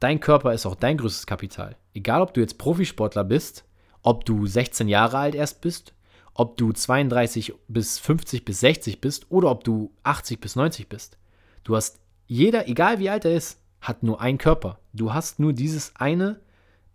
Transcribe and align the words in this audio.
dein 0.00 0.18
Körper 0.18 0.52
ist 0.52 0.66
auch 0.66 0.74
dein 0.74 0.96
größtes 0.96 1.26
Kapital. 1.26 1.76
Egal, 1.94 2.22
ob 2.22 2.34
du 2.34 2.40
jetzt 2.40 2.58
Profisportler 2.58 3.22
bist, 3.24 3.64
ob 4.02 4.24
du 4.24 4.46
16 4.46 4.88
Jahre 4.88 5.18
alt 5.18 5.34
erst 5.34 5.60
bist, 5.60 5.94
ob 6.34 6.56
du 6.56 6.72
32 6.72 7.54
bis 7.68 7.98
50 7.98 8.44
bis 8.44 8.60
60 8.60 9.00
bist 9.00 9.30
oder 9.30 9.50
ob 9.50 9.62
du 9.62 9.92
80 10.02 10.40
bis 10.40 10.56
90 10.56 10.88
bist. 10.88 11.18
Du 11.64 11.76
hast 11.76 12.00
jeder, 12.26 12.68
egal 12.68 12.98
wie 12.98 13.10
alt 13.10 13.24
er 13.24 13.34
ist, 13.34 13.60
hat 13.80 14.02
nur 14.02 14.20
einen 14.20 14.38
Körper. 14.38 14.78
Du 14.92 15.12
hast 15.12 15.38
nur 15.38 15.52
dieses 15.52 15.94
eine, 15.96 16.40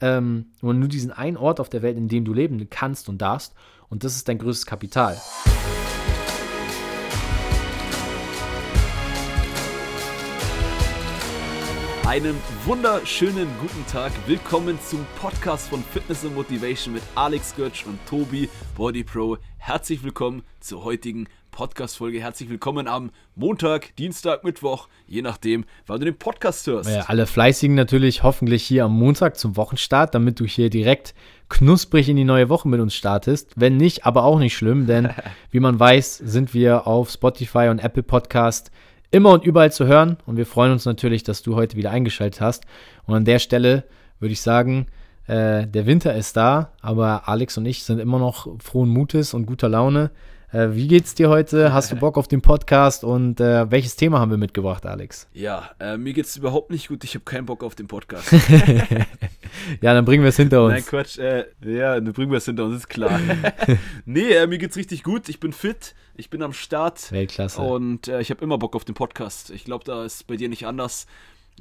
ähm, 0.02 0.48
nur 0.62 0.88
diesen 0.88 1.12
einen 1.12 1.38
Ort 1.38 1.60
auf 1.60 1.70
der 1.70 1.82
Welt, 1.82 1.98
in 1.98 2.08
dem 2.08 2.26
du 2.26 2.34
leben 2.34 2.70
kannst 2.70 3.10
und 3.10 3.22
darfst. 3.22 3.54
Und 3.90 4.04
das 4.04 4.16
ist 4.16 4.28
dein 4.28 4.40
größtes 4.40 4.66
Kapital. 4.66 5.18
Einen 12.06 12.36
wunderschönen 12.66 13.48
guten 13.60 13.84
Tag. 13.88 14.12
Willkommen 14.28 14.78
zum 14.80 15.08
Podcast 15.20 15.70
von 15.70 15.84
Fitness 15.84 16.24
und 16.24 16.36
Motivation 16.36 16.94
mit 16.94 17.02
Alex 17.16 17.56
Götsch 17.56 17.88
und 17.88 17.98
Tobi 18.08 18.48
Body 18.78 19.04
Pro. 19.04 19.38
Herzlich 19.58 20.04
willkommen 20.04 20.44
zur 20.60 20.84
heutigen 20.84 21.28
Podcast-Folge. 21.50 22.22
Herzlich 22.22 22.50
willkommen 22.50 22.88
am 22.88 23.10
Montag, 23.34 23.96
Dienstag, 23.96 24.44
Mittwoch, 24.44 24.88
je 25.08 25.24
nachdem, 25.24 25.66
wann 25.88 26.00
du 26.00 26.06
den 26.06 26.18
Podcast 26.18 26.68
hörst. 26.68 26.92
Ja, 26.92 27.06
alle 27.08 27.26
Fleißigen 27.26 27.76
natürlich 27.76 28.22
hoffentlich 28.22 28.64
hier 28.64 28.86
am 28.86 28.94
Montag 28.94 29.36
zum 29.38 29.58
Wochenstart, 29.58 30.14
damit 30.14 30.40
du 30.40 30.46
hier 30.46 30.70
direkt 30.70 31.16
knusprig 31.50 32.08
in 32.08 32.18
die 32.18 32.24
neue 32.24 32.50
Woche 32.50 32.68
mit 32.68 32.82
uns 32.82 32.94
startest. 32.94 33.54
Wenn 33.56 33.78
nicht, 33.78 34.06
aber 34.06 34.26
auch 34.26 34.38
nicht 34.38 34.56
schlimm, 34.56 34.86
denn 34.86 35.10
wie 35.50 35.60
man 35.60 35.80
weiß, 35.80 36.20
sind 36.20 36.54
wir 36.54 36.86
auf 36.86 37.10
Spotify 37.10 37.70
und 37.70 37.80
Apple 37.80 38.04
Podcast 38.04 38.70
immer 39.16 39.32
und 39.32 39.46
überall 39.46 39.72
zu 39.72 39.88
hören. 39.88 40.18
Und 40.26 40.36
wir 40.36 40.46
freuen 40.46 40.74
uns 40.74 40.86
natürlich, 40.86 41.24
dass 41.24 41.42
du 41.42 41.56
heute 41.56 41.78
wieder 41.78 41.90
eingeschaltet 41.90 42.42
hast. 42.42 42.66
Und 43.06 43.16
an 43.16 43.26
der 43.26 43.40
Stelle 43.40 43.86
würde 44.20 44.34
ich 44.34 44.42
sagen, 44.42 44.88
äh, 45.28 45.66
der 45.66 45.86
Winter 45.86 46.14
ist 46.14 46.36
da, 46.36 46.72
aber 46.82 47.28
Alex 47.30 47.58
und 47.58 47.66
ich 47.66 47.84
sind 47.84 48.00
immer 48.00 48.20
noch 48.20 48.48
frohen 48.60 48.90
Mutes 48.90 49.34
und 49.34 49.46
guter 49.46 49.70
Laune. 49.70 50.12
Äh, 50.52 50.70
wie 50.74 50.88
geht's 50.88 51.16
dir 51.16 51.30
heute? 51.30 51.74
Hast 51.74 51.92
du 51.92 51.96
Bock 52.00 52.18
auf 52.18 52.28
den 52.28 52.42
Podcast 52.42 53.04
und 53.04 53.40
äh, 53.40 53.70
welches 53.72 53.96
Thema 53.96 54.20
haben 54.20 54.32
wir 54.32 54.38
mitgebracht, 54.38 54.86
Alex? 54.86 55.28
Ja, 55.34 55.72
äh, 55.80 55.98
mir 55.98 56.14
geht's 56.14 56.36
überhaupt 56.38 56.72
nicht 56.72 56.88
gut. 56.88 57.04
Ich 57.04 57.16
habe 57.16 57.26
keinen 57.26 57.46
Bock 57.46 57.64
auf 57.64 57.76
den 57.76 57.88
Podcast. 57.88 58.32
ja, 59.82 59.94
dann 59.94 60.06
bringen 60.06 60.24
wir 60.24 60.30
es 60.30 60.38
hinter 60.38 60.64
uns. 60.64 60.74
Nein, 60.74 60.86
Quatsch. 60.86 61.18
Äh, 61.18 61.46
ja, 61.66 62.00
dann 62.00 62.14
bringen 62.14 62.32
wir 62.32 62.38
es 62.38 62.46
hinter 62.46 62.66
uns, 62.66 62.78
ist 62.78 62.90
klar. 62.90 63.20
nee, 64.06 64.30
äh, 64.32 64.48
mir 64.48 64.58
geht's 64.58 64.78
richtig 64.78 65.04
gut. 65.04 65.28
Ich 65.30 65.40
bin 65.40 65.52
fit. 65.52 65.96
Ich 66.16 66.30
bin 66.30 66.42
am 66.44 66.54
Start. 66.54 67.12
Weltklasse. 67.12 67.62
Und 67.62 68.08
äh, 68.08 68.22
ich 68.22 68.30
habe 68.30 68.44
immer 68.44 68.58
Bock 68.58 68.76
auf 68.76 68.86
den 68.86 68.96
Podcast. 68.96 69.50
Ich 69.50 69.66
glaube, 69.66 69.84
da 69.84 70.06
ist 70.06 70.28
bei 70.28 70.38
dir 70.38 70.50
nicht 70.50 70.68
anders. 70.68 71.08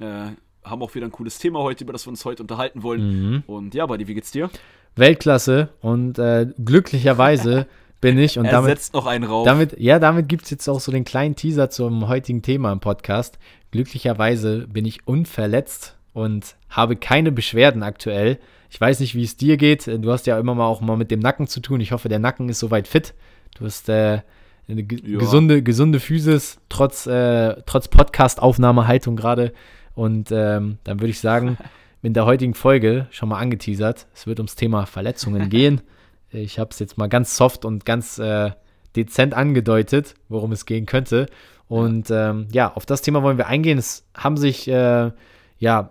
haben 0.01 0.37
auch 0.83 0.95
wieder 0.95 1.07
ein 1.07 1.13
cooles 1.13 1.39
Thema 1.39 1.61
heute, 1.61 1.85
über 1.85 1.93
das 1.93 2.07
wir 2.07 2.11
uns 2.11 2.25
heute 2.25 2.43
unterhalten 2.43 2.83
wollen. 2.83 3.31
Mhm. 3.31 3.43
Und 3.47 3.75
ja, 3.75 3.87
Buddy, 3.87 4.07
wie 4.09 4.15
geht's 4.15 4.31
dir? 4.31 4.51
Weltklasse 4.97 5.71
und 5.81 6.21
glücklicherweise 6.65 7.67
bin 8.05 8.19
ich. 8.19 8.39
Und 8.39 8.45
er 8.45 8.53
damit, 8.53 8.71
setzt 8.71 8.95
noch 8.95 9.07
einen 9.07 9.25
rauf. 9.25 9.47
Damit, 9.47 9.81
ja, 9.81 9.99
damit 9.99 10.29
gibt 10.29 10.45
es 10.45 10.51
jetzt 10.51 10.69
auch 10.69 10.81
so 10.81 10.93
den 10.93 11.05
kleinen 11.05 11.37
Teaser 11.37 11.71
zum 11.71 12.07
heutigen 12.07 12.43
Thema 12.43 12.71
im 12.71 12.81
Podcast. 12.81 13.39
Glücklicherweise 13.71 14.67
bin 14.69 14.85
ich 14.85 15.09
unverletzt 15.09 15.97
und 16.13 16.57
habe 16.69 16.97
keine 16.97 17.33
Beschwerden 17.33 17.83
aktuell. 17.83 18.39
Ich 18.71 18.79
weiß 18.79 19.01
nicht, 19.01 19.15
wie 19.15 19.25
es 19.25 19.37
dir 19.37 19.57
geht. 19.57 19.87
Du 19.87 20.13
hast 20.13 20.27
ja 20.27 20.39
immer 20.39 20.55
mal 20.55 20.67
auch 20.67 20.83
mal 20.83 20.97
mit 20.97 21.11
dem 21.11 21.21
Nacken 21.21 21.47
zu 21.47 21.61
tun. 21.61 21.81
Ich 21.81 21.93
hoffe, 21.93 22.11
der 22.11 22.19
Nacken 22.19 22.49
ist 22.51 22.59
soweit 22.59 22.89
fit. 22.89 23.15
Du 23.57 23.65
hast 23.65 23.89
äh, 23.89 24.21
eine 24.69 24.83
ja. 24.83 25.19
gesunde, 25.19 25.63
gesunde 25.63 25.99
Physis, 25.99 26.59
trotz, 26.69 27.07
äh, 27.07 27.57
trotz 27.65 27.89
Podcast-Aufnahmehaltung 27.89 29.17
gerade. 29.17 29.55
Und 29.95 30.31
ähm, 30.31 30.77
dann 30.85 31.01
würde 31.01 31.11
ich 31.11 31.21
sagen, 31.21 31.57
in 32.03 32.13
der 32.13 32.27
heutigen 32.27 32.53
Folge 32.53 33.07
schon 33.11 33.31
mal 33.31 33.39
angeteasert. 33.39 34.07
Es 34.15 34.27
wird 34.27 34.41
ums 34.41 34.57
Thema 34.57 34.85
Verletzungen 34.85 35.49
gehen. 35.49 35.81
Ich 36.35 36.59
habe 36.59 36.71
es 36.71 36.79
jetzt 36.79 36.99
mal 36.99 37.09
ganz 37.09 37.37
soft 37.37 37.65
und 37.65 37.85
ganz 37.85 38.19
äh, 38.19 38.51
dezent 38.97 39.35
angedeutet, 39.35 40.15
worum 40.29 40.53
es 40.53 40.67
gehen 40.67 40.87
könnte. 40.87 41.27
Und 41.69 42.11
ähm, 42.11 42.49
ja, 42.53 42.73
auf 42.75 42.87
das 42.87 43.03
Thema 43.03 43.23
wollen 43.23 43.39
wir 43.39 43.47
eingehen. 43.47 43.79
Es 43.79 44.07
haben 44.15 44.37
sich 44.37 44.69
äh, 44.69 45.11
ja 45.59 45.91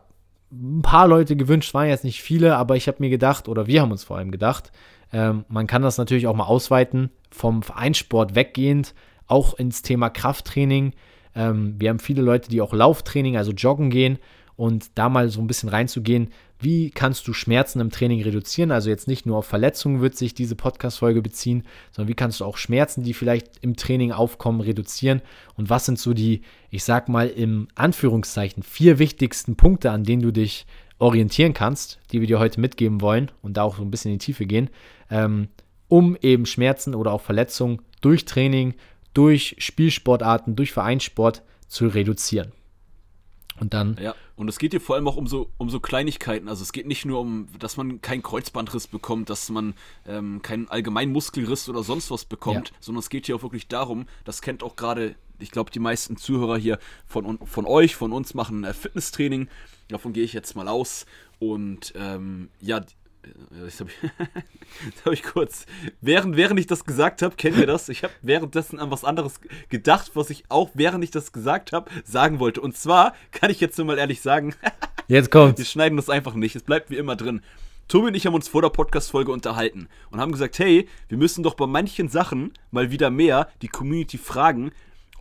ein 0.51 0.81
paar 0.83 1.07
Leute 1.07 1.35
gewünscht, 1.35 1.73
waren 1.73 1.87
jetzt 1.87 2.03
nicht 2.03 2.21
viele, 2.21 2.57
aber 2.57 2.75
ich 2.75 2.87
habe 2.87 2.97
mir 2.99 3.09
gedacht, 3.09 3.47
oder 3.47 3.65
wir 3.67 3.81
haben 3.81 3.91
uns 3.91 4.03
vor 4.03 4.17
allem 4.17 4.31
gedacht, 4.31 4.71
ähm, 5.11 5.45
man 5.47 5.67
kann 5.67 5.81
das 5.81 5.97
natürlich 5.97 6.27
auch 6.27 6.35
mal 6.35 6.45
ausweiten, 6.45 7.09
vom 7.31 7.63
Vereinssport 7.63 8.35
weggehend, 8.35 8.93
auch 9.27 9.55
ins 9.55 9.81
Thema 9.81 10.09
Krafttraining. 10.09 10.93
Ähm, 11.35 11.75
wir 11.79 11.89
haben 11.89 11.99
viele 11.99 12.21
Leute, 12.21 12.49
die 12.49 12.61
auch 12.61 12.73
Lauftraining, 12.73 13.35
also 13.35 13.51
joggen 13.51 13.89
gehen 13.89 14.19
und 14.55 14.91
da 14.95 15.09
mal 15.09 15.29
so 15.29 15.41
ein 15.41 15.47
bisschen 15.47 15.69
reinzugehen, 15.69 16.29
wie 16.63 16.89
kannst 16.89 17.27
du 17.27 17.33
Schmerzen 17.33 17.79
im 17.79 17.91
Training 17.91 18.21
reduzieren? 18.23 18.71
Also 18.71 18.89
jetzt 18.89 19.07
nicht 19.07 19.25
nur 19.25 19.37
auf 19.37 19.45
Verletzungen 19.45 20.01
wird 20.01 20.15
sich 20.15 20.33
diese 20.33 20.55
Podcast-Folge 20.55 21.21
beziehen, 21.21 21.63
sondern 21.91 22.09
wie 22.09 22.15
kannst 22.15 22.39
du 22.39 22.45
auch 22.45 22.57
Schmerzen, 22.57 23.03
die 23.03 23.13
vielleicht 23.13 23.57
im 23.61 23.75
Training 23.75 24.11
aufkommen, 24.11 24.61
reduzieren? 24.61 25.21
Und 25.55 25.69
was 25.69 25.85
sind 25.85 25.99
so 25.99 26.13
die, 26.13 26.41
ich 26.69 26.83
sag 26.83 27.09
mal 27.09 27.27
im 27.27 27.67
Anführungszeichen, 27.75 28.63
vier 28.63 28.99
wichtigsten 28.99 29.55
Punkte, 29.55 29.91
an 29.91 30.03
denen 30.03 30.21
du 30.21 30.31
dich 30.31 30.65
orientieren 30.99 31.53
kannst, 31.53 31.99
die 32.11 32.21
wir 32.21 32.27
dir 32.27 32.39
heute 32.39 32.61
mitgeben 32.61 33.01
wollen 33.01 33.31
und 33.41 33.57
da 33.57 33.63
auch 33.63 33.77
so 33.77 33.81
ein 33.81 33.91
bisschen 33.91 34.11
in 34.11 34.19
die 34.19 34.25
Tiefe 34.25 34.45
gehen, 34.45 34.69
ähm, 35.09 35.49
um 35.87 36.17
eben 36.21 36.45
Schmerzen 36.45 36.95
oder 36.95 37.11
auch 37.11 37.21
Verletzungen 37.21 37.81
durch 38.01 38.25
Training, 38.25 38.73
durch 39.13 39.55
Spielsportarten, 39.59 40.55
durch 40.55 40.71
Vereinssport 40.71 41.43
zu 41.67 41.87
reduzieren. 41.87 42.51
Und 43.59 43.73
dann. 43.73 43.97
Ja, 44.01 44.15
und 44.35 44.47
es 44.47 44.57
geht 44.57 44.71
hier 44.71 44.81
vor 44.81 44.95
allem 44.95 45.07
auch 45.07 45.15
um 45.15 45.27
so, 45.27 45.49
um 45.57 45.69
so 45.69 45.79
Kleinigkeiten. 45.79 46.47
Also 46.49 46.63
es 46.63 46.71
geht 46.71 46.87
nicht 46.87 47.05
nur 47.05 47.19
um, 47.19 47.47
dass 47.59 47.77
man 47.77 48.01
keinen 48.01 48.23
Kreuzbandriss 48.23 48.87
bekommt, 48.87 49.29
dass 49.29 49.49
man 49.49 49.75
ähm, 50.07 50.41
keinen 50.41 50.67
allgemeinen 50.69 51.11
Muskelriss 51.11 51.69
oder 51.69 51.83
sonst 51.83 52.09
was 52.09 52.25
bekommt, 52.25 52.69
ja. 52.69 52.75
sondern 52.79 52.99
es 52.99 53.09
geht 53.09 53.27
hier 53.27 53.35
auch 53.35 53.43
wirklich 53.43 53.67
darum, 53.67 54.07
das 54.25 54.41
kennt 54.41 54.63
auch 54.63 54.75
gerade, 54.75 55.15
ich 55.39 55.51
glaube, 55.51 55.71
die 55.71 55.79
meisten 55.79 56.17
Zuhörer 56.17 56.57
hier 56.57 56.79
von, 57.05 57.37
von 57.45 57.65
euch, 57.65 57.95
von 57.95 58.11
uns 58.11 58.33
machen 58.33 58.63
äh, 58.63 58.73
Fitnesstraining. 58.73 59.49
Davon 59.89 60.13
gehe 60.13 60.23
ich 60.23 60.33
jetzt 60.33 60.55
mal 60.55 60.67
aus. 60.67 61.05
Und 61.39 61.93
ähm, 61.95 62.49
ja, 62.59 62.81
das 63.51 63.79
habe 63.79 63.89
ich, 63.89 64.09
hab 65.05 65.13
ich 65.13 65.23
kurz. 65.23 65.65
Während, 66.01 66.35
während 66.35 66.59
ich 66.59 66.67
das 66.67 66.85
gesagt 66.85 67.21
habe, 67.21 67.35
kennt 67.35 67.57
ihr 67.57 67.67
das? 67.67 67.89
Ich 67.89 68.03
habe 68.03 68.13
währenddessen 68.21 68.79
an 68.79 68.91
was 68.91 69.03
anderes 69.03 69.39
gedacht, 69.69 70.11
was 70.15 70.29
ich 70.29 70.45
auch, 70.49 70.71
während 70.73 71.03
ich 71.03 71.11
das 71.11 71.31
gesagt 71.31 71.71
habe, 71.73 71.89
sagen 72.03 72.39
wollte. 72.39 72.61
Und 72.61 72.77
zwar 72.77 73.13
kann 73.31 73.51
ich 73.51 73.59
jetzt 73.59 73.77
nur 73.77 73.87
mal 73.87 73.97
ehrlich 73.97 74.21
sagen: 74.21 74.55
Jetzt 75.07 75.31
kommt's. 75.31 75.59
Wir 75.59 75.65
schneiden 75.65 75.97
das 75.97 76.09
einfach 76.09 76.33
nicht. 76.33 76.55
Es 76.55 76.63
bleibt 76.63 76.89
wie 76.89 76.97
immer 76.97 77.15
drin. 77.15 77.41
Tobi 77.87 78.07
und 78.07 78.15
ich 78.15 78.25
haben 78.25 78.33
uns 78.33 78.47
vor 78.47 78.61
der 78.61 78.69
Podcast-Folge 78.69 79.31
unterhalten 79.31 79.87
und 80.11 80.19
haben 80.19 80.31
gesagt: 80.31 80.59
Hey, 80.59 80.87
wir 81.09 81.17
müssen 81.17 81.43
doch 81.43 81.55
bei 81.55 81.67
manchen 81.67 82.09
Sachen 82.09 82.53
mal 82.71 82.91
wieder 82.91 83.09
mehr 83.09 83.49
die 83.61 83.67
Community 83.67 84.17
fragen, 84.17 84.71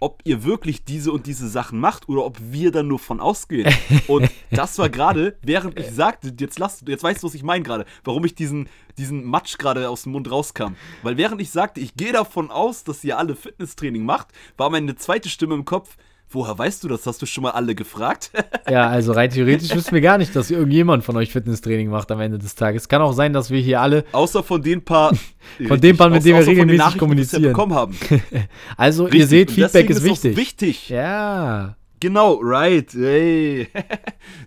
ob 0.03 0.21
ihr 0.25 0.43
wirklich 0.43 0.85
diese 0.85 1.13
und 1.13 1.27
diese 1.29 1.49
Sachen 1.49 1.79
macht 1.79 2.09
oder 2.09 2.25
ob 2.25 2.37
wir 2.41 2.73
dann 2.73 2.89
nur 2.89 2.99
von 2.99 3.21
ausgehen. 3.21 3.73
Und 4.09 4.29
das 4.51 4.77
war 4.79 4.89
gerade, 4.89 5.37
während 5.43 5.79
ich 5.79 5.93
sagte, 5.93 6.35
jetzt, 6.39 6.59
lass, 6.59 6.83
jetzt 6.87 7.05
weißt 7.05 7.23
du, 7.23 7.29
was 7.29 7.35
ich 7.35 7.45
meine 7.45 7.63
gerade, 7.63 7.87
warum 8.03 8.25
ich 8.25 8.35
diesen, 8.35 8.69
diesen 8.99 9.25
Matsch 9.25 9.59
gerade 9.59 9.89
aus 9.89 10.03
dem 10.03 10.13
Mund 10.13 10.29
rauskam. 10.29 10.75
Weil 11.05 11.17
während 11.19 11.41
ich 11.41 11.51
sagte, 11.51 11.81
ich 11.81 11.95
gehe 11.95 12.13
davon 12.13 12.51
aus, 12.51 12.83
dass 12.83 13.05
ihr 13.05 13.17
alle 13.17 13.37
Fitnesstraining 13.37 14.05
macht, 14.05 14.29
war 14.57 14.71
meine 14.71 14.97
zweite 14.97 15.29
Stimme 15.29 15.55
im 15.55 15.65
Kopf, 15.65 15.97
Woher 16.35 16.59
weißt 16.59 16.83
du 16.83 16.89
das? 16.89 17.07
Hast 17.07 17.21
du 17.21 17.27
schon 17.27 17.43
mal 17.43 17.51
alle 17.51 17.75
gefragt? 17.75 18.31
ja, 18.71 18.89
also 18.89 19.13
rein 19.13 19.31
theoretisch 19.31 19.75
wissen 19.75 19.93
wir 19.93 20.01
gar 20.01 20.17
nicht, 20.17 20.35
dass 20.35 20.51
irgendjemand 20.51 21.05
von 21.05 21.17
euch 21.17 21.31
Fitnesstraining 21.31 21.89
macht 21.89 22.11
am 22.11 22.21
Ende 22.21 22.39
des 22.39 22.55
Tages. 22.55 22.89
Kann 22.89 23.03
auch 23.03 23.13
sein, 23.13 23.33
dass 23.33 23.51
wir 23.51 23.61
hier 23.61 23.81
alle. 23.81 24.05
Außer 24.13 24.43
von 24.43 24.63
den 24.63 24.83
paar. 24.83 25.13
von 25.69 25.81
den 25.81 25.97
paar, 25.97 26.09
mit 26.09 26.25
denen 26.25 26.39
wir 26.39 26.47
regelmäßig 26.47 26.99
kommunizieren. 26.99 27.43
bekommen 27.43 27.75
haben. 27.75 27.97
also, 28.77 29.05
richtig. 29.05 29.21
ihr 29.21 29.27
seht, 29.27 29.51
Feedback 29.51 29.91
ist, 29.91 29.99
ist 29.99 30.05
wichtig. 30.05 30.37
wichtig. 30.37 30.89
Ja. 30.89 31.77
Genau, 32.01 32.41
right. 32.43 32.93
Hey. 32.95 33.69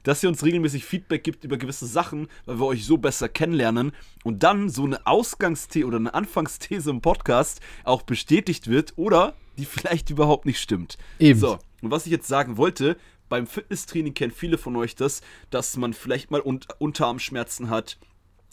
Dass 0.04 0.22
ihr 0.22 0.28
uns 0.28 0.44
regelmäßig 0.44 0.84
Feedback 0.84 1.24
gibt 1.24 1.46
über 1.46 1.56
gewisse 1.56 1.86
Sachen, 1.86 2.28
weil 2.46 2.60
wir 2.60 2.66
euch 2.66 2.86
so 2.86 2.98
besser 2.98 3.30
kennenlernen 3.30 3.94
und 4.24 4.44
dann 4.44 4.70
so 4.70 4.84
eine 4.84 5.08
Ausgangsthese 5.08 5.86
oder 5.86 5.98
eine 5.98 6.14
Anfangsthese 6.14 6.90
im 6.90 7.00
Podcast 7.00 7.62
auch 7.86 8.02
bestätigt 8.02 8.70
wird 8.70 8.94
oder 8.98 9.36
die 9.58 9.66
vielleicht 9.66 10.10
überhaupt 10.10 10.46
nicht 10.46 10.60
stimmt. 10.60 10.98
Eben. 11.20 11.40
So, 11.40 11.60
und 11.82 11.92
was 11.92 12.06
ich 12.06 12.12
jetzt 12.12 12.28
sagen 12.28 12.58
wollte, 12.58 12.98
beim 13.30 13.48
Fitnesstraining 13.48 14.14
kennen 14.14 14.32
viele 14.32 14.58
von 14.58 14.76
euch 14.76 14.96
das, 14.96 15.22
dass 15.50 15.78
man 15.78 15.94
vielleicht 15.94 16.32
mal 16.32 16.42
Un 16.42 16.60
Unterarmschmerzen 16.80 17.70
hat, 17.70 17.98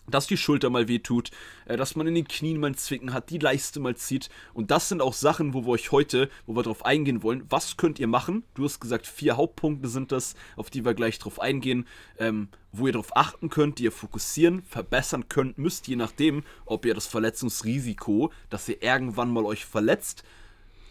dass 0.09 0.27
die 0.27 0.37
Schulter 0.37 0.71
mal 0.71 0.89
wehtut, 0.89 1.31
äh, 1.67 1.77
dass 1.77 1.95
man 1.95 2.07
in 2.07 2.15
den 2.15 2.27
Knien 2.27 2.59
mal 2.59 2.69
ein 2.69 2.77
Zwicken 2.77 3.13
hat, 3.13 3.31
die 3.31 3.39
Leiste 3.39 3.81
mal 3.81 3.97
zieht. 3.97 4.29
Und 4.53 4.71
das 4.71 4.89
sind 4.89 5.01
auch 5.01 5.15
Sachen, 5.15 5.55
wo 5.55 5.63
wir 5.63 5.69
euch 5.69 5.93
heute, 5.93 6.29
wo 6.47 6.57
wir 6.57 6.63
drauf 6.63 6.85
eingehen 6.85 7.23
wollen. 7.23 7.45
Was 7.49 7.77
könnt 7.77 7.99
ihr 7.99 8.09
machen? 8.09 8.45
Du 8.55 8.65
hast 8.65 8.81
gesagt, 8.81 9.07
vier 9.07 9.37
Hauptpunkte 9.37 9.89
sind 9.89 10.11
das, 10.11 10.35
auf 10.57 10.71
die 10.71 10.85
wir 10.85 10.95
gleich 10.95 11.19
drauf 11.19 11.41
eingehen, 11.41 11.87
ähm, 12.19 12.49
wo 12.73 12.87
ihr 12.87 12.93
darauf 12.93 13.17
achten 13.17 13.49
könnt, 13.49 13.79
die 13.79 13.85
ihr 13.85 13.93
fokussieren, 13.93 14.63
verbessern 14.65 15.29
könnt, 15.29 15.59
müsst, 15.59 15.87
je 15.87 15.97
nachdem, 15.97 16.43
ob 16.65 16.85
ihr 16.85 16.95
das 16.95 17.07
Verletzungsrisiko, 17.07 18.33
dass 18.51 18.69
ihr 18.69 18.83
irgendwann 18.83 19.31
mal 19.31 19.45
euch 19.45 19.65
verletzt, 19.65 20.25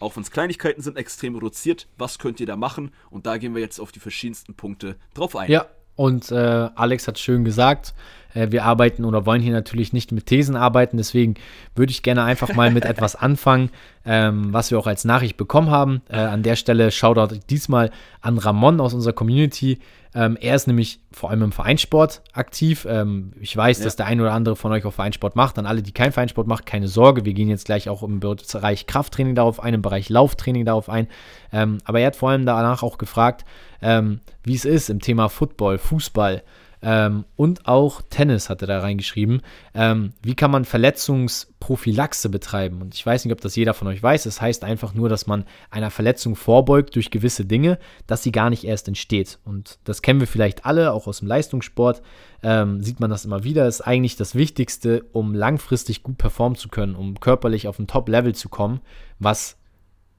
auch 0.02 0.16
wenn 0.16 0.24
es 0.24 0.32
Kleinigkeiten 0.32 0.82
sind, 0.82 0.98
extrem 0.98 1.36
reduziert. 1.36 1.88
Was 1.98 2.20
könnt 2.20 2.40
ihr 2.40 2.46
da 2.48 2.56
machen? 2.56 2.92
Und 3.10 3.26
da 3.26 3.38
gehen 3.38 3.54
wir 3.54 3.62
jetzt 3.62 3.80
auf 3.80 3.92
die 3.92 4.00
verschiedensten 4.00 4.56
Punkte 4.56 4.98
drauf 5.14 5.36
ein. 5.36 5.50
Ja, 5.50 5.68
Und 5.96 6.32
äh, 6.32 6.36
Alex 6.76 7.08
hat 7.08 7.20
schön 7.20 7.44
gesagt, 7.44 7.94
wir 8.34 8.64
arbeiten 8.64 9.06
oder 9.06 9.26
wollen 9.26 9.42
hier 9.42 9.54
natürlich 9.54 9.94
nicht 9.94 10.12
mit 10.12 10.26
Thesen 10.26 10.56
arbeiten. 10.56 10.98
Deswegen 10.98 11.36
würde 11.76 11.92
ich 11.92 12.04
gerne 12.04 12.24
einfach 12.24 12.54
mal 12.54 12.72
mit 12.72 12.86
etwas 12.92 13.16
anfangen, 13.16 13.70
ähm, 14.06 14.54
was 14.54 14.72
wir 14.72 14.80
auch 14.80 14.88
als 14.88 15.06
Nachricht 15.06 15.38
bekommen 15.38 15.70
haben. 15.70 16.02
Äh, 16.10 16.18
an 16.18 16.44
der 16.44 16.56
Stelle 16.56 16.92
Shoutout 16.92 17.36
diesmal 17.50 17.92
an 18.22 18.38
Ramon 18.38 18.80
aus 18.80 18.94
unserer 18.94 19.14
Community. 19.14 19.80
Ähm, 20.14 20.38
er 20.42 20.56
ist 20.56 20.68
nämlich 20.68 21.00
vor 21.12 21.30
allem 21.30 21.42
im 21.42 21.52
Vereinssport 21.54 22.22
aktiv. 22.34 22.86
Ähm, 22.90 23.32
ich 23.40 23.56
weiß, 23.56 23.80
ja. 23.80 23.86
dass 23.86 23.96
der 23.96 24.08
ein 24.08 24.20
oder 24.20 24.34
andere 24.34 24.58
von 24.58 24.72
euch 24.74 24.86
auch 24.86 24.94
Vereinssport 24.94 25.38
macht. 25.38 25.58
An 25.58 25.66
alle, 25.66 25.82
die 25.82 25.94
keinen 25.94 26.12
Vereinssport 26.12 26.48
machen, 26.48 26.66
keine 26.66 26.90
Sorge. 26.90 27.24
Wir 27.24 27.34
gehen 27.34 27.48
jetzt 27.48 27.66
gleich 27.66 27.88
auch 27.88 28.04
im 28.04 28.20
Bereich 28.20 28.88
Krafttraining 28.88 29.36
darauf 29.36 29.62
ein, 29.62 29.74
im 29.74 29.82
Bereich 29.82 30.10
Lauftraining 30.10 30.66
darauf 30.66 30.90
ein. 30.90 31.08
Ähm, 31.54 31.78
aber 31.86 32.02
er 32.02 32.08
hat 32.08 32.18
vor 32.18 32.30
allem 32.30 32.46
danach 32.46 32.84
auch 32.84 32.98
gefragt, 32.98 33.46
ähm, 33.82 34.20
wie 34.44 34.56
es 34.56 34.66
ist 34.66 34.90
im 34.90 35.00
Thema 35.00 35.30
Football, 35.30 35.78
Fußball. 35.78 36.44
Ähm, 36.84 37.26
und 37.36 37.68
auch 37.68 38.02
Tennis 38.10 38.50
hat 38.50 38.62
er 38.62 38.68
da 38.68 38.80
reingeschrieben. 38.80 39.42
Ähm, 39.76 40.14
wie 40.24 40.34
kann 40.34 40.50
man 40.50 40.66
Verletzungsprophylaxe 40.66 42.30
betreiben? 42.30 42.82
Und 42.82 42.96
ich 42.96 43.06
weiß 43.06 43.24
nicht, 43.24 43.34
ob 43.34 43.42
das 43.42 43.56
jeder 43.56 43.74
von 43.74 43.88
euch 43.88 44.02
weiß. 44.02 44.26
Es 44.26 44.36
das 44.36 44.42
heißt 44.42 44.64
einfach 44.64 44.94
nur, 44.94 45.08
dass 45.08 45.28
man 45.28 45.46
einer 45.70 45.92
Verletzung 45.92 46.36
vorbeugt 46.36 46.96
durch 46.96 47.12
gewisse 47.12 47.46
Dinge, 47.46 47.78
dass 48.08 48.24
sie 48.24 48.32
gar 48.32 48.50
nicht 48.50 48.64
erst 48.64 48.88
entsteht. 48.88 49.40
Und 49.46 49.78
das 49.84 50.02
kennen 50.02 50.20
wir 50.20 50.28
vielleicht 50.28 50.66
alle, 50.66 50.92
auch 50.94 51.08
aus 51.08 51.20
dem 51.20 51.28
Leistungssport. 51.28 52.02
Ähm, 52.44 52.82
sieht 52.82 53.00
man 53.00 53.12
das 53.12 53.26
immer 53.26 53.44
wieder. 53.44 53.68
Ist 53.68 53.82
eigentlich 53.82 54.16
das 54.16 54.34
Wichtigste, 54.34 55.06
um 55.12 55.36
langfristig 55.36 56.02
gut 56.02 56.18
performen 56.18 56.58
zu 56.58 56.70
können, 56.70 56.96
um 56.96 57.20
körperlich 57.20 57.68
auf 57.68 57.78
ein 57.78 57.88
Top-Level 57.88 58.34
zu 58.34 58.50
kommen, 58.50 58.82
was 59.20 59.58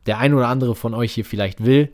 der 0.06 0.19
ein 0.19 0.35
oder 0.35 0.49
andere 0.49 0.75
von 0.75 0.94
euch 0.94 1.12
hier 1.12 1.25
vielleicht 1.25 1.65
will. 1.65 1.93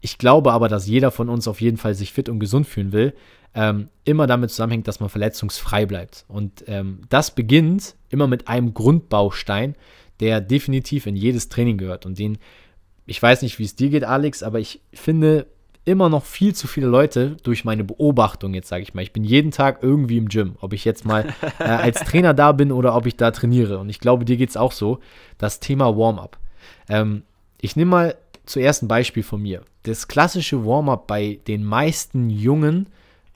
Ich 0.00 0.18
glaube 0.18 0.52
aber, 0.52 0.68
dass 0.68 0.86
jeder 0.86 1.10
von 1.10 1.28
uns 1.28 1.48
auf 1.48 1.60
jeden 1.60 1.76
Fall 1.76 1.94
sich 1.94 2.12
fit 2.12 2.28
und 2.28 2.38
gesund 2.38 2.66
fühlen 2.66 2.92
will 2.92 3.14
ähm, 3.56 3.88
immer 4.04 4.26
damit 4.26 4.50
zusammenhängt, 4.50 4.86
dass 4.86 5.00
man 5.00 5.08
verletzungsfrei 5.08 5.86
bleibt. 5.86 6.26
Und 6.28 6.64
ähm, 6.66 7.00
das 7.08 7.34
beginnt 7.34 7.96
immer 8.10 8.26
mit 8.26 8.48
einem 8.48 8.74
Grundbaustein, 8.74 9.74
der 10.20 10.42
definitiv 10.42 11.06
in 11.06 11.16
jedes 11.16 11.48
Training 11.48 11.78
gehört. 11.78 12.04
Und 12.04 12.18
den, 12.18 12.36
ich 13.06 13.20
weiß 13.20 13.40
nicht, 13.42 13.58
wie 13.58 13.64
es 13.64 13.74
dir 13.74 13.88
geht, 13.88 14.04
Alex, 14.04 14.42
aber 14.42 14.60
ich 14.60 14.82
finde 14.92 15.46
immer 15.86 16.10
noch 16.10 16.24
viel 16.24 16.54
zu 16.54 16.66
viele 16.66 16.88
Leute 16.88 17.36
durch 17.44 17.64
meine 17.64 17.84
Beobachtung, 17.84 18.52
jetzt 18.52 18.68
sage 18.68 18.82
ich 18.82 18.92
mal, 18.92 19.02
ich 19.02 19.12
bin 19.12 19.24
jeden 19.24 19.52
Tag 19.52 19.78
irgendwie 19.82 20.18
im 20.18 20.28
Gym, 20.28 20.56
ob 20.60 20.72
ich 20.72 20.84
jetzt 20.84 21.06
mal 21.06 21.32
äh, 21.58 21.64
als 21.64 22.00
Trainer 22.04 22.34
da 22.34 22.52
bin 22.52 22.72
oder 22.72 22.94
ob 22.94 23.06
ich 23.06 23.16
da 23.16 23.30
trainiere. 23.30 23.78
Und 23.78 23.88
ich 23.88 24.00
glaube, 24.00 24.26
dir 24.26 24.36
geht 24.36 24.50
es 24.50 24.56
auch 24.58 24.72
so, 24.72 24.98
das 25.38 25.60
Thema 25.60 25.96
Warm-up. 25.96 26.38
Ähm, 26.90 27.22
ich 27.60 27.74
nehme 27.74 27.90
mal 27.90 28.16
zuerst 28.44 28.82
ein 28.82 28.88
Beispiel 28.88 29.22
von 29.22 29.40
mir. 29.40 29.62
Das 29.86 30.08
klassische 30.08 30.64
Warm-up 30.66 31.06
bei 31.06 31.38
den 31.46 31.64
meisten 31.64 32.28
Jungen 32.28 32.88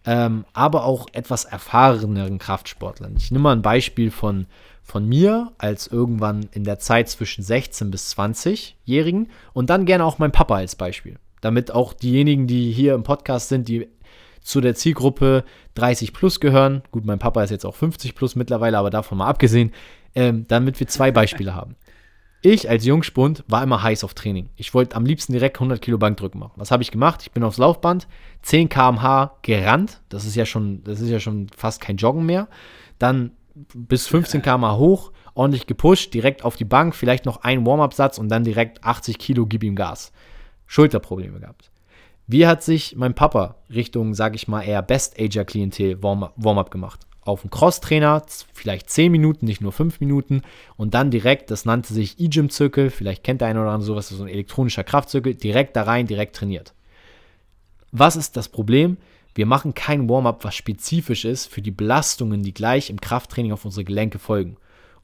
ähm, 0.06 0.44
aber 0.52 0.84
auch 0.84 1.06
etwas 1.12 1.44
erfahreneren 1.44 2.38
Kraftsportlern. 2.38 3.14
Ich 3.16 3.30
nehme 3.30 3.44
mal 3.44 3.52
ein 3.52 3.62
Beispiel 3.62 4.10
von, 4.10 4.46
von 4.82 5.06
mir 5.06 5.52
als 5.58 5.86
irgendwann 5.86 6.48
in 6.52 6.64
der 6.64 6.78
Zeit 6.78 7.08
zwischen 7.08 7.42
16 7.42 7.90
bis 7.90 8.16
20-Jährigen 8.16 9.28
und 9.52 9.70
dann 9.70 9.84
gerne 9.84 10.04
auch 10.04 10.18
mein 10.18 10.32
Papa 10.32 10.56
als 10.56 10.74
Beispiel. 10.74 11.18
Damit 11.42 11.70
auch 11.70 11.92
diejenigen, 11.92 12.46
die 12.46 12.72
hier 12.72 12.94
im 12.94 13.02
Podcast 13.02 13.48
sind, 13.48 13.68
die 13.68 13.88
zu 14.42 14.62
der 14.62 14.74
Zielgruppe 14.74 15.44
30 15.74 16.14
plus 16.14 16.40
gehören, 16.40 16.82
gut, 16.90 17.04
mein 17.04 17.18
Papa 17.18 17.42
ist 17.42 17.50
jetzt 17.50 17.66
auch 17.66 17.74
50 17.74 18.14
plus 18.14 18.36
mittlerweile, 18.36 18.78
aber 18.78 18.88
davon 18.88 19.18
mal 19.18 19.26
abgesehen, 19.26 19.72
ähm, 20.14 20.46
damit 20.48 20.80
wir 20.80 20.88
zwei 20.88 21.12
Beispiele 21.12 21.54
haben. 21.54 21.76
Ich 22.42 22.70
als 22.70 22.86
Jungspund 22.86 23.44
war 23.48 23.62
immer 23.62 23.82
heiß 23.82 24.02
auf 24.02 24.14
Training. 24.14 24.48
Ich 24.56 24.72
wollte 24.72 24.96
am 24.96 25.04
liebsten 25.04 25.32
direkt 25.32 25.58
100 25.58 25.82
Kilo 25.82 25.98
Bankdrücken 25.98 26.40
machen. 26.40 26.54
Was 26.56 26.70
habe 26.70 26.82
ich 26.82 26.90
gemacht? 26.90 27.20
Ich 27.22 27.32
bin 27.32 27.44
aufs 27.44 27.58
Laufband, 27.58 28.08
10 28.42 28.70
km/h 28.70 29.36
gerannt. 29.42 30.00
Das 30.08 30.24
ist 30.24 30.36
ja 30.36 30.46
schon, 30.46 30.82
das 30.84 31.00
ist 31.00 31.10
ja 31.10 31.20
schon 31.20 31.48
fast 31.54 31.82
kein 31.82 31.98
Joggen 31.98 32.24
mehr. 32.24 32.48
Dann 32.98 33.32
bis 33.74 34.06
15 34.06 34.40
km/h 34.40 34.76
hoch, 34.76 35.12
ordentlich 35.34 35.66
gepusht, 35.66 36.14
direkt 36.14 36.42
auf 36.42 36.56
die 36.56 36.64
Bank, 36.64 36.94
vielleicht 36.94 37.26
noch 37.26 37.42
ein 37.42 37.66
Warm-up-Satz 37.66 38.16
und 38.16 38.28
dann 38.28 38.44
direkt 38.44 38.84
80 38.84 39.18
Kilo, 39.18 39.44
gib 39.44 39.62
ihm 39.62 39.76
Gas. 39.76 40.10
Schulterprobleme 40.66 41.40
gehabt. 41.40 41.70
Wie 42.26 42.46
hat 42.46 42.62
sich 42.62 42.96
mein 42.96 43.14
Papa 43.14 43.56
Richtung, 43.68 44.14
sage 44.14 44.36
ich 44.36 44.48
mal, 44.48 44.62
eher 44.62 44.80
Best-Ager-Klientel 44.82 46.02
Warm-up 46.02 46.70
gemacht? 46.70 47.00
Auf 47.22 47.42
einen 47.42 47.50
Crosstrainer, 47.50 48.24
vielleicht 48.52 48.90
10 48.90 49.12
Minuten, 49.12 49.46
nicht 49.46 49.60
nur 49.60 49.72
5 49.72 50.00
Minuten 50.00 50.42
und 50.76 50.94
dann 50.94 51.10
direkt, 51.10 51.50
das 51.50 51.64
nannte 51.64 51.92
sich 51.92 52.18
E-Gym-Zirkel, 52.18 52.90
vielleicht 52.90 53.24
kennt 53.24 53.40
der 53.40 53.48
eine 53.48 53.60
oder 53.60 53.70
andere 53.70 53.86
sowas, 53.86 54.08
so 54.08 54.22
ein 54.22 54.28
elektronischer 54.28 54.84
Kraftzirkel, 54.84 55.34
direkt 55.34 55.76
da 55.76 55.82
rein, 55.82 56.06
direkt 56.06 56.36
trainiert. 56.36 56.72
Was 57.92 58.16
ist 58.16 58.36
das 58.36 58.48
Problem? 58.48 58.96
Wir 59.34 59.46
machen 59.46 59.74
kein 59.74 60.08
Warm-up, 60.08 60.44
was 60.44 60.54
spezifisch 60.54 61.24
ist 61.24 61.46
für 61.46 61.62
die 61.62 61.70
Belastungen, 61.70 62.42
die 62.42 62.54
gleich 62.54 62.90
im 62.90 63.00
Krafttraining 63.00 63.52
auf 63.52 63.64
unsere 63.64 63.84
Gelenke 63.84 64.18
folgen. 64.18 64.56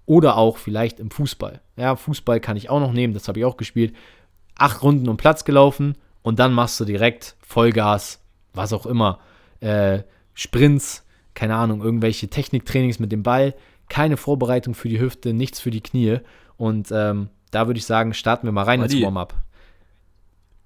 Oder 0.04 0.36
auch 0.36 0.56
vielleicht 0.56 1.00
im 1.00 1.10
Fußball. 1.10 1.60
Ja, 1.76 1.96
Fußball 1.96 2.40
kann 2.40 2.56
ich 2.56 2.70
auch 2.70 2.80
noch 2.80 2.92
nehmen, 2.92 3.14
das 3.14 3.28
habe 3.28 3.40
ich 3.40 3.44
auch 3.44 3.56
gespielt. 3.56 3.94
Acht 4.56 4.82
Runden 4.82 5.08
um 5.08 5.16
Platz 5.16 5.44
gelaufen 5.44 5.96
und 6.22 6.38
dann 6.38 6.52
machst 6.52 6.80
du 6.80 6.84
direkt 6.84 7.36
Vollgas, 7.40 8.20
was 8.52 8.72
auch 8.72 8.86
immer. 8.86 9.20
Äh, 9.60 10.02
Sprints, 10.34 11.04
keine 11.36 11.54
Ahnung, 11.54 11.82
irgendwelche 11.82 12.28
Techniktrainings 12.28 12.98
mit 12.98 13.12
dem 13.12 13.22
Ball, 13.22 13.54
keine 13.88 14.16
Vorbereitung 14.16 14.74
für 14.74 14.88
die 14.88 14.98
Hüfte, 14.98 15.34
nichts 15.34 15.60
für 15.60 15.70
die 15.70 15.82
Knie. 15.82 16.18
Und 16.56 16.88
ähm, 16.90 17.28
da 17.50 17.68
würde 17.68 17.78
ich 17.78 17.84
sagen, 17.84 18.14
starten 18.14 18.46
wir 18.46 18.52
mal 18.52 18.64
rein 18.64 18.82
ins 18.82 19.00
Warm-up. 19.00 19.34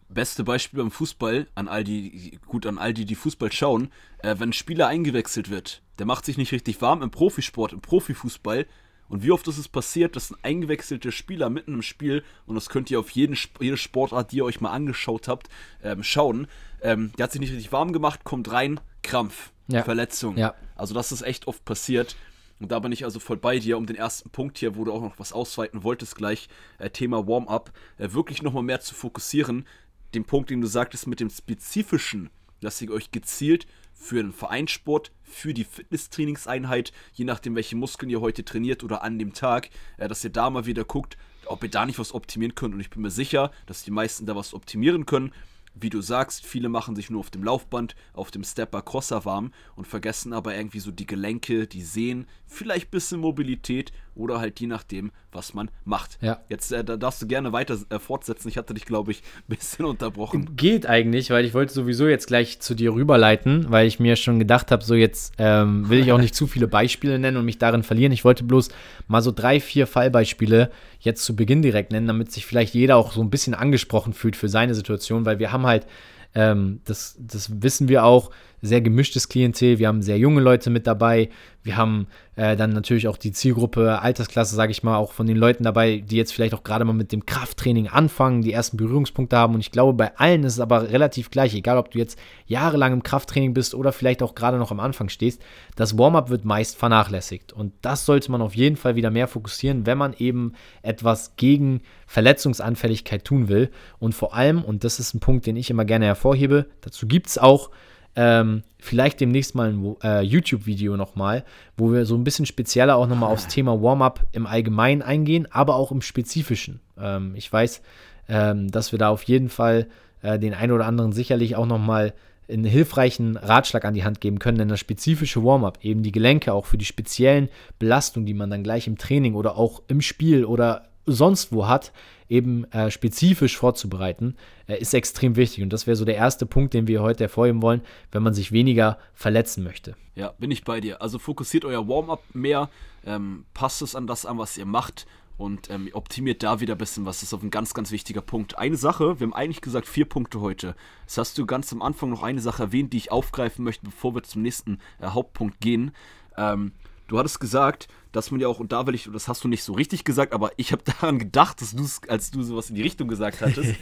Beste 0.09 0.45
Beispiel 0.45 0.79
beim 0.79 0.93
Fußball, 0.93 1.49
an 1.57 1.69
all 1.69 1.85
die, 1.85 2.39
gut, 2.47 2.67
an 2.67 2.79
all 2.79 2.95
die, 2.95 3.05
die 3.05 3.17
Fußball 3.17 3.53
schauen, 3.53 3.91
äh, 4.19 4.37
wenn 4.39 4.51
ein 4.51 4.53
Spieler 4.55 4.87
eingewechselt 4.87 5.51
wird, 5.51 5.83
der 5.99 6.07
macht 6.07 6.25
sich 6.25 6.39
nicht 6.39 6.53
richtig 6.53 6.81
warm 6.81 7.03
im 7.03 7.11
Profisport, 7.11 7.73
im 7.73 7.81
Profifußball. 7.81 8.67
Und 9.09 9.25
wie 9.25 9.33
oft 9.33 9.49
ist 9.49 9.59
es 9.59 9.67
passiert, 9.67 10.15
dass 10.15 10.31
ein 10.31 10.39
eingewechselter 10.43 11.11
Spieler 11.11 11.51
mitten 11.51 11.75
im 11.75 11.83
Spiel, 11.83 12.23
und 12.47 12.55
das 12.55 12.69
könnt 12.69 12.93
ihr 12.93 13.01
auf 13.01 13.11
jeden, 13.11 13.37
jede 13.59 13.77
Sportart, 13.77 14.31
die 14.31 14.37
ihr 14.37 14.45
euch 14.45 14.61
mal 14.61 14.71
angeschaut 14.71 15.27
habt, 15.27 15.49
ähm, 15.83 16.05
schauen, 16.05 16.47
ähm, 16.81 17.11
der 17.19 17.25
hat 17.25 17.33
sich 17.33 17.41
nicht 17.41 17.51
richtig 17.51 17.73
warm 17.73 17.93
gemacht, 17.93 18.23
kommt 18.23 18.53
rein, 18.53 18.79
Krampf 19.03 19.51
ja. 19.73 19.83
Verletzung. 19.83 20.37
Ja. 20.37 20.55
Also 20.77 20.95
das 20.95 21.13
ist 21.13 21.23
echt 21.23 21.47
oft 21.47 21.65
passiert. 21.65 22.17
Und 22.61 22.71
da 22.71 22.79
bin 22.79 22.93
ich 22.93 23.05
also 23.05 23.19
voll 23.21 23.39
bei 23.39 23.59
dir, 23.59 23.79
um 23.79 23.87
den 23.87 23.97
ersten 23.97 24.31
Punkt 24.31 24.59
hier, 24.59 24.77
wo 24.77 24.85
du 24.85 24.93
auch 24.93 25.01
noch 25.01 25.19
was 25.19 25.33
ausweiten 25.33 25.83
wolltest 25.83 26.15
gleich, 26.15 26.49
äh, 26.79 26.91
Thema 26.91 27.27
Warm-up, 27.27 27.73
äh, 27.97 28.13
wirklich 28.13 28.43
nochmal 28.43 28.63
mehr 28.63 28.81
zu 28.81 28.95
fokussieren. 28.95 29.67
Den 30.15 30.25
Punkt, 30.25 30.51
den 30.51 30.61
du 30.61 30.67
sagtest 30.67 31.07
mit 31.07 31.21
dem 31.21 31.31
Spezifischen, 31.31 32.29
dass 32.61 32.81
ihr 32.83 32.91
euch 32.91 33.11
gezielt 33.11 33.67
für 33.95 34.23
den 34.23 34.33
Vereinssport, 34.33 35.11
für 35.23 35.55
die 35.55 35.65
Fitnesstrainingseinheit, 35.65 36.93
je 37.15 37.25
nachdem, 37.25 37.55
welche 37.55 37.77
Muskeln 37.77 38.11
ihr 38.11 38.21
heute 38.21 38.45
trainiert 38.45 38.85
oder 38.85 39.03
an 39.03 39.19
dem 39.19 39.33
Tag, 39.33 39.71
äh, 39.97 40.07
dass 40.09 40.23
ihr 40.23 40.31
da 40.31 40.51
mal 40.51 40.67
wieder 40.67 40.85
guckt, 40.85 41.17
ob 41.47 41.63
ihr 41.63 41.71
da 41.71 41.87
nicht 41.87 41.99
was 41.99 42.15
optimieren 42.15 42.55
könnt. 42.55 42.75
Und 42.75 42.81
ich 42.81 42.91
bin 42.91 43.01
mir 43.01 43.11
sicher, 43.11 43.51
dass 43.65 43.85
die 43.85 43.91
meisten 43.91 44.27
da 44.27 44.37
was 44.37 44.53
optimieren 44.53 45.07
können 45.07 45.33
wie 45.75 45.91
du 45.91 46.01
sagst, 46.01 46.45
viele 46.45 46.69
machen 46.69 46.97
sich 46.97 47.11
nur 47.11 47.21
auf 47.21 47.31
dem 47.31 47.45
Laufband, 47.45 47.95
auf 48.13 48.31
dem 48.31 48.45
Stepper 48.45 48.83
Crosser 48.83 49.25
warm 49.25 49.53
und 49.77 49.87
vergessen 49.87 50.33
aber 50.33 50.55
irgendwie 50.55 50.81
so 50.81 50.91
die 50.91 51.07
Gelenke, 51.07 51.67
die 51.67 51.83
Sehnen, 51.83 52.27
vielleicht 52.47 52.89
ein 52.89 52.91
bisschen 52.91 53.21
Mobilität 53.21 53.93
oder 54.21 54.39
halt 54.39 54.61
je 54.61 54.67
nachdem, 54.67 55.11
was 55.33 55.55
man 55.55 55.71
macht. 55.85 56.19
Ja. 56.21 56.41
Jetzt 56.49 56.73
äh, 56.73 56.85
da 56.85 56.97
darfst 56.97 57.23
du 57.23 57.27
gerne 57.27 57.53
weiter 57.53 57.77
äh, 57.89 57.99
fortsetzen. 57.99 58.49
Ich 58.49 58.57
hatte 58.57 58.75
dich, 58.75 58.85
glaube 58.85 59.11
ich, 59.11 59.23
ein 59.49 59.57
bisschen 59.57 59.85
unterbrochen. 59.87 60.57
Geht 60.57 60.87
eigentlich, 60.87 61.31
weil 61.31 61.45
ich 61.45 61.55
wollte 61.55 61.73
sowieso 61.73 62.07
jetzt 62.07 62.27
gleich 62.27 62.61
zu 62.61 62.75
dir 62.75 62.93
rüberleiten, 62.93 63.71
weil 63.71 63.87
ich 63.87 63.99
mir 63.99 64.17
schon 64.17 64.39
gedacht 64.39 64.71
habe, 64.71 64.85
so 64.85 64.95
jetzt 64.95 65.35
ähm, 65.39 65.89
will 65.89 66.01
ich 66.01 66.13
auch 66.13 66.19
nicht 66.19 66.35
zu 66.35 66.47
viele 66.47 66.69
Beispiele 66.69 67.19
nennen 67.19 67.39
und 67.39 67.45
mich 67.45 67.59
darin 67.59 67.83
verlieren. 67.83 68.13
Ich 68.13 68.25
wollte 68.25 68.45
bloß 68.45 68.69
mal 69.09 69.23
so 69.23 69.33
drei, 69.33 69.59
vier 69.61 69.87
Fallbeispiele 69.87 70.71
jetzt 71.01 71.25
zu 71.25 71.35
Beginn 71.35 71.63
direkt 71.63 71.93
nennen, 71.93 72.07
damit 72.07 72.31
sich 72.31 72.45
vielleicht 72.45 72.75
jeder 72.75 72.97
auch 72.97 73.13
so 73.13 73.23
ein 73.23 73.31
bisschen 73.31 73.55
angesprochen 73.55 74.13
fühlt 74.13 74.37
für 74.37 74.49
seine 74.49 74.75
Situation, 74.75 75.25
weil 75.25 75.39
wir 75.39 75.51
haben 75.53 75.67
halt, 75.67 75.87
ähm, 76.35 76.81
das, 76.85 77.17
das 77.19 77.63
wissen 77.63 77.89
wir 77.89 78.05
auch, 78.05 78.31
sehr 78.63 78.81
gemischtes 78.81 79.29
Klientel. 79.29 79.79
Wir 79.79 79.89
haben 79.89 80.03
sehr 80.03 80.19
junge 80.19 80.41
Leute 80.41 80.71
mit 80.71 80.87
dabei. 80.87 81.31
Wir 81.63 81.77
haben 81.77 82.07
äh, 82.37 82.57
dann 82.57 82.71
natürlich 82.71 83.07
auch 83.07 83.19
die 83.19 83.33
Zielgruppe, 83.33 84.01
Altersklasse, 84.01 84.55
sage 84.55 84.73
ich 84.73 84.83
mal, 84.83 84.97
auch 84.97 85.13
von 85.13 85.27
den 85.27 85.37
Leuten 85.37 85.63
dabei, 85.63 85.99
die 85.99 86.17
jetzt 86.17 86.33
vielleicht 86.33 86.55
auch 86.55 86.65
gerade 86.65 86.87
mal 86.87 86.95
mit 86.95 87.13
dem 87.13 87.27
Krafttraining 87.27 87.89
anfangen, 87.89 88.41
die 88.41 88.53
ersten 88.53 88.79
Berührungspunkte 88.79 89.37
haben. 89.37 89.55
Und 89.55 89.61
ich 89.61 89.71
glaube, 89.71 89.93
bei 89.93 90.17
allen 90.17 90.45
ist 90.45 90.55
es 90.55 90.61
aber 90.61 90.91
relativ 90.91 91.31
gleich, 91.31 91.55
egal 91.55 91.77
ob 91.77 91.91
du 91.91 91.99
jetzt 91.99 92.19
jahrelang 92.47 92.95
im 92.95 93.03
Krafttraining 93.03 93.53
bist 93.53 93.75
oder 93.75 93.93
vielleicht 93.93 94.23
auch 94.23 94.35
gerade 94.35 94.57
noch 94.57 94.71
am 94.71 94.81
Anfang 94.81 95.11
stehst. 95.11 95.43
Das 95.77 95.99
Warm-up 95.99 96.31
wird 96.31 96.47
meist 96.47 96.77
vernachlässigt. 96.77 97.53
Und 97.53 97.73
das 97.83 98.07
sollte 98.07 98.31
man 98.33 98.41
auf 98.41 98.57
jeden 98.57 98.77
Fall 98.77 98.97
wieder 98.97 99.11
mehr 99.11 99.29
fokussieren, 99.29 99.85
wenn 99.85 99.99
man 99.99 100.15
eben 100.15 100.55
etwas 100.83 101.37
gegen 101.37 101.83
Verletzungsanfälligkeit 102.07 103.25
tun 103.25 103.49
will. 103.49 103.71
Und 103.99 104.15
vor 104.15 104.35
allem, 104.35 104.65
und 104.65 104.85
das 104.85 104.99
ist 104.99 105.15
ein 105.15 105.21
Punkt, 105.21 105.45
den 105.47 105.57
ich 105.57 105.69
immer 105.69 105.85
gerne 105.85 106.07
hervorhebe, 106.07 106.67
dazu 106.81 107.07
gibt 107.07 107.27
es 107.27 107.37
auch 107.37 107.71
ähm, 108.17 108.63
vielleicht 108.79 109.21
demnächst 109.21 109.55
mal 109.55 109.71
ein 109.71 109.97
äh, 110.03 110.21
YouTube-Video 110.23 110.97
nochmal, 110.97 111.45
wo 111.77 111.93
wir 111.93 112.07
so 112.07 112.17
ein 112.17 112.25
bisschen 112.25 112.47
spezieller 112.47 112.97
auch 112.97 113.07
nochmal 113.07 113.31
aufs 113.31 113.47
Thema 113.47 113.81
Warm-up 113.81 114.27
im 114.33 114.47
Allgemeinen 114.47 115.03
eingehen, 115.03 115.47
aber 115.51 115.77
auch 115.77 115.93
im 115.93 116.03
Spezifischen. 116.03 116.81
Ähm, 116.99 117.35
ich 117.37 117.53
weiß, 117.53 117.83
ähm, 118.29 118.71
dass 118.71 118.93
wir 118.93 118.99
da 118.99 119.11
auf 119.11 119.23
jeden 119.25 119.49
Fall 119.49 119.87
äh, 120.23 120.39
den 120.39 120.55
einen 120.55 120.73
oder 120.73 120.87
anderen 120.87 121.13
sicherlich 121.13 121.57
auch 121.57 121.67
nochmal 121.67 122.13
einen 122.49 122.65
hilfreichen 122.65 123.37
Ratschlag 123.37 123.85
an 123.85 123.95
die 123.95 124.05
Hand 124.05 124.21
geben 124.21 124.41
können, 124.41 124.59
denn 124.59 124.69
das 124.69 124.81
spezifische 124.81 125.45
Warm-up, 125.45 125.79
eben 125.83 126.03
die 126.03 126.13
Gelenke 126.13 126.53
auch 126.53 126.67
für 126.67 126.79
die 126.79 126.85
speziellen 126.85 127.49
Belastungen, 127.79 128.27
die 128.27 128.35
man 128.35 128.51
dann 128.51 128.65
gleich 128.65 128.89
im 128.89 128.99
Training 128.99 129.35
oder 129.35 129.57
auch 129.57 129.83
im 129.87 130.01
Spiel 130.01 130.45
oder 130.45 130.90
sonst 131.13 131.53
wo 131.53 131.69
hat, 131.69 131.93
eben 132.29 132.65
äh, 132.73 132.91
spezifisch 132.91 133.57
vorzubereiten, 133.57 134.37
äh, 134.67 134.79
ist 134.79 134.95
extrem 134.95 135.37
wichtig. 135.37 135.63
Und 135.65 135.73
das 135.73 135.87
wäre 135.87 135.97
so 135.97 136.05
der 136.05 136.17
erste 136.17 136.47
Punkt, 136.47 136.75
den 136.75 136.87
wir 136.87 137.03
heute 137.03 137.25
hervorheben 137.25 137.61
wollen, 137.61 137.83
wenn 138.13 138.23
man 138.23 138.35
sich 138.35 138.53
weniger 138.53 138.99
verletzen 139.15 139.65
möchte. 139.65 139.97
Ja, 140.15 140.33
bin 140.39 140.51
ich 140.51 140.65
bei 140.65 140.81
dir. 140.81 141.03
Also 141.03 141.19
fokussiert 141.19 141.65
euer 141.65 141.89
Warm-up 141.89 142.23
mehr, 142.33 142.71
ähm, 143.05 143.45
passt 143.53 143.83
es 143.83 143.95
an 143.95 144.07
das 144.07 144.27
an, 144.27 144.39
was 144.39 144.57
ihr 144.57 144.67
macht 144.67 145.07
und 145.41 145.71
ähm, 145.71 145.89
optimiert 145.95 146.43
da 146.43 146.61
wieder 146.61 146.75
ein 146.75 146.79
bisschen 146.79 147.07
was. 147.07 147.17
Das 147.21 147.29
ist 147.29 147.35
auf 147.35 147.43
ein 147.43 147.51
ganz, 147.51 147.73
ganz 147.73 147.91
wichtiger 147.91 148.21
Punkt. 148.21 148.59
Eine 148.59 148.77
Sache, 148.77 149.19
wir 149.19 149.27
haben 149.27 149.35
eigentlich 149.35 149.63
gesagt 149.63 149.89
vier 149.89 150.05
Punkte 150.05 150.41
heute. 150.41 150.77
Das 151.07 151.17
hast 151.17 151.39
du 151.39 151.47
ganz 151.47 151.73
am 151.73 151.81
Anfang 151.81 152.11
noch 152.11 152.23
eine 152.23 152.41
Sache 152.41 152.65
erwähnt, 152.65 152.93
die 152.93 152.99
ich 152.99 153.11
aufgreifen 153.11 153.65
möchte, 153.65 153.87
bevor 153.87 154.15
wir 154.15 154.23
zum 154.23 154.43
nächsten 154.43 154.79
äh, 155.01 155.07
Hauptpunkt 155.07 155.61
gehen. 155.61 155.93
Ähm, 156.37 156.73
du 157.09 157.19
hattest 157.19 157.41
gesagt, 157.41 157.89
dass 158.13 158.31
man 158.31 158.41
ja 158.41 158.49
auch, 158.49 158.61
und 158.61 158.73
da 158.73 158.87
will 158.87 158.95
ich, 158.95 159.09
das 159.13 159.29
hast 159.29 159.45
du 159.45 159.49
nicht 159.49 159.63
so 159.63 159.73
richtig 159.73 160.05
gesagt, 160.05 160.33
aber 160.33 160.53
ich 160.57 160.73
habe 160.73 160.83
daran 161.01 161.19
gedacht, 161.19 161.61
dass 161.61 161.75
du 161.75 161.87
als 162.09 162.31
du 162.31 162.43
sowas 162.43 162.71
in 162.71 162.77
die 162.77 162.83
Richtung 162.83 163.09
gesagt 163.09 163.41
hattest. 163.41 163.75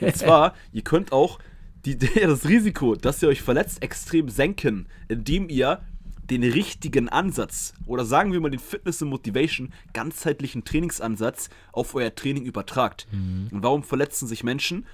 und 0.00 0.16
zwar, 0.16 0.54
ihr 0.72 0.82
könnt 0.82 1.12
auch 1.12 1.38
die, 1.84 1.96
das 2.20 2.48
Risiko, 2.48 2.96
dass 2.96 3.22
ihr 3.22 3.28
euch 3.28 3.42
verletzt, 3.42 3.82
extrem 3.82 4.28
senken, 4.28 4.88
indem 5.08 5.48
ihr 5.48 5.82
den 6.30 6.42
richtigen 6.42 7.08
Ansatz 7.08 7.72
oder 7.86 8.04
sagen 8.04 8.32
wir 8.32 8.40
mal 8.40 8.50
den 8.50 8.58
Fitness 8.58 9.00
und 9.00 9.10
Motivation 9.10 9.72
ganzheitlichen 9.92 10.64
Trainingsansatz 10.64 11.50
auf 11.72 11.94
euer 11.94 12.14
Training 12.14 12.44
übertragt. 12.44 13.06
Mhm. 13.12 13.48
Und 13.52 13.62
warum 13.62 13.84
verletzen 13.84 14.26
sich 14.26 14.42
Menschen? 14.42 14.86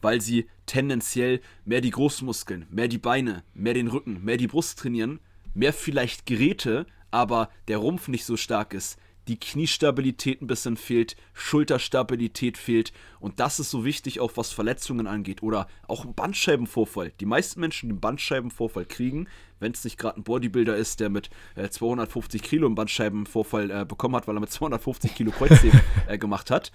Weil 0.00 0.20
sie 0.20 0.48
tendenziell 0.66 1.40
mehr 1.64 1.80
die 1.80 1.92
Großmuskeln, 1.92 2.66
mehr 2.70 2.88
die 2.88 2.98
Beine, 2.98 3.44
mehr 3.54 3.74
den 3.74 3.86
Rücken, 3.86 4.24
mehr 4.24 4.36
die 4.36 4.48
Brust 4.48 4.76
trainieren, 4.80 5.20
mehr 5.54 5.72
vielleicht 5.72 6.26
Geräte, 6.26 6.86
aber 7.12 7.48
der 7.68 7.78
Rumpf 7.78 8.08
nicht 8.08 8.24
so 8.24 8.36
stark 8.36 8.74
ist, 8.74 8.98
die 9.28 9.38
Kniestabilität 9.38 10.42
ein 10.42 10.48
bisschen 10.48 10.76
fehlt, 10.76 11.16
Schulterstabilität 11.32 12.58
fehlt 12.58 12.92
und 13.20 13.38
das 13.38 13.60
ist 13.60 13.70
so 13.70 13.84
wichtig 13.84 14.18
auch 14.18 14.32
was 14.34 14.50
Verletzungen 14.50 15.06
angeht 15.06 15.42
oder 15.42 15.68
auch 15.86 16.04
Bandscheibenvorfall. 16.04 17.12
Die 17.20 17.26
meisten 17.26 17.60
Menschen, 17.60 17.88
die 17.88 17.92
einen 17.92 18.00
Bandscheibenvorfall 18.00 18.84
kriegen, 18.84 19.28
wenn 19.60 19.72
es 19.72 19.84
nicht 19.84 19.96
gerade 19.96 20.18
ein 20.18 20.24
Bodybuilder 20.24 20.76
ist, 20.76 20.98
der 20.98 21.08
mit 21.08 21.30
äh, 21.54 21.68
250 21.68 22.42
Kilo 22.42 22.66
einen 22.66 22.74
Bandscheibenvorfall 22.74 23.70
äh, 23.70 23.84
bekommen 23.84 24.16
hat, 24.16 24.26
weil 24.26 24.36
er 24.36 24.40
mit 24.40 24.50
250 24.50 25.14
Kilo 25.14 25.30
Kreuzheben 25.30 25.80
äh, 26.08 26.18
gemacht 26.18 26.50
hat, 26.50 26.72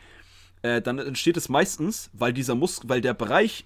äh, 0.62 0.82
dann 0.82 1.00
entsteht 1.00 1.36
es 1.36 1.50
meistens, 1.50 2.10
weil 2.14 2.32
dieser 2.32 2.56
Muskel, 2.56 2.90
weil 2.90 3.02
der 3.02 3.14
Bereich 3.14 3.66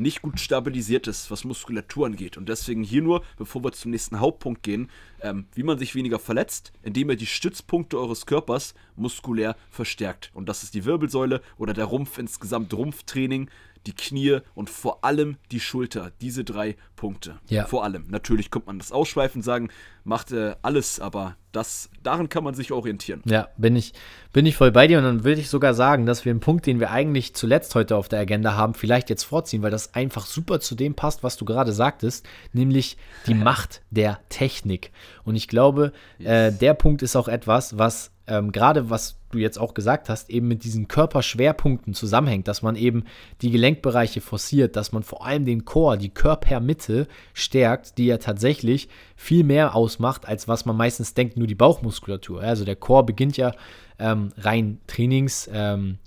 nicht 0.00 0.22
gut 0.22 0.40
stabilisiert 0.40 1.06
ist, 1.06 1.30
was 1.30 1.44
Muskulatur 1.44 2.06
angeht. 2.06 2.36
Und 2.36 2.48
deswegen 2.48 2.82
hier 2.82 3.02
nur, 3.02 3.22
bevor 3.36 3.62
wir 3.62 3.72
zum 3.72 3.90
nächsten 3.90 4.20
Hauptpunkt 4.20 4.62
gehen, 4.62 4.90
ähm, 5.20 5.46
wie 5.54 5.62
man 5.62 5.78
sich 5.78 5.94
weniger 5.94 6.18
verletzt, 6.18 6.72
indem 6.82 7.10
ihr 7.10 7.16
die 7.16 7.26
Stützpunkte 7.26 7.98
eures 7.98 8.26
Körpers 8.26 8.74
muskulär 8.96 9.56
verstärkt. 9.70 10.30
Und 10.34 10.48
das 10.48 10.62
ist 10.62 10.74
die 10.74 10.84
Wirbelsäule 10.84 11.42
oder 11.58 11.72
der 11.72 11.84
Rumpf 11.84 12.18
insgesamt, 12.18 12.72
Rumpftraining, 12.72 13.50
die 13.86 13.92
Knie 13.92 14.38
und 14.54 14.70
vor 14.70 15.04
allem 15.04 15.36
die 15.50 15.60
Schulter. 15.60 16.12
Diese 16.20 16.44
drei 16.44 16.76
Punkte. 16.96 17.38
Ja. 17.48 17.66
Vor 17.66 17.84
allem. 17.84 18.06
Natürlich 18.08 18.50
kommt 18.50 18.66
man 18.66 18.78
das 18.78 18.92
ausschweifen 18.92 19.42
sagen, 19.42 19.70
macht 20.04 20.32
äh, 20.32 20.54
alles, 20.62 21.00
aber 21.00 21.36
das, 21.52 21.90
daran 22.02 22.28
kann 22.28 22.44
man 22.44 22.54
sich 22.54 22.72
orientieren. 22.72 23.22
Ja, 23.24 23.48
bin 23.56 23.74
ich, 23.76 23.92
bin 24.32 24.46
ich 24.46 24.56
voll 24.56 24.70
bei 24.70 24.86
dir 24.86 24.98
und 24.98 25.04
dann 25.04 25.24
würde 25.24 25.40
ich 25.40 25.48
sogar 25.48 25.74
sagen, 25.74 26.06
dass 26.06 26.24
wir 26.24 26.30
einen 26.30 26.40
Punkt, 26.40 26.66
den 26.66 26.78
wir 26.78 26.90
eigentlich 26.90 27.34
zuletzt 27.34 27.74
heute 27.74 27.96
auf 27.96 28.08
der 28.08 28.20
Agenda 28.20 28.54
haben, 28.54 28.74
vielleicht 28.74 29.10
jetzt 29.10 29.24
vorziehen, 29.24 29.62
weil 29.62 29.70
das 29.70 29.94
einfach 29.94 30.26
super 30.26 30.60
zu 30.60 30.74
dem 30.74 30.94
passt, 30.94 31.22
was 31.22 31.36
du 31.36 31.44
gerade 31.44 31.72
sagtest, 31.72 32.26
nämlich 32.52 32.96
die 33.26 33.34
Macht 33.40 33.82
der 33.90 34.20
Technik. 34.28 34.92
Und 35.24 35.36
ich 35.36 35.48
glaube, 35.48 35.92
äh, 36.18 36.52
der 36.52 36.74
Punkt 36.74 37.02
ist 37.02 37.16
auch 37.16 37.28
etwas, 37.28 37.78
was 37.78 38.12
ähm, 38.30 38.52
gerade 38.52 38.88
was 38.88 39.18
du 39.32 39.38
jetzt 39.38 39.58
auch 39.58 39.74
gesagt 39.74 40.08
hast, 40.08 40.30
eben 40.30 40.48
mit 40.48 40.64
diesen 40.64 40.88
Körperschwerpunkten 40.88 41.94
zusammenhängt, 41.94 42.48
dass 42.48 42.62
man 42.62 42.76
eben 42.76 43.04
die 43.42 43.50
Gelenkbereiche 43.50 44.20
forciert, 44.20 44.76
dass 44.76 44.92
man 44.92 45.02
vor 45.02 45.26
allem 45.26 45.44
den 45.44 45.64
Chor, 45.64 45.96
die 45.96 46.08
Körpermitte 46.08 47.08
stärkt, 47.34 47.98
die 47.98 48.06
ja 48.06 48.18
tatsächlich 48.18 48.88
viel 49.16 49.44
mehr 49.44 49.74
ausmacht, 49.74 50.26
als 50.26 50.48
was 50.48 50.64
man 50.64 50.76
meistens 50.76 51.14
denkt, 51.14 51.36
nur 51.36 51.46
die 51.46 51.54
Bauchmuskulatur. 51.54 52.40
Also 52.40 52.64
der 52.64 52.76
Chor 52.76 53.04
beginnt 53.04 53.36
ja 53.36 53.52
ähm, 53.98 54.32
rein 54.38 54.78
trainings, 54.86 55.50
ähm, 55.52 55.98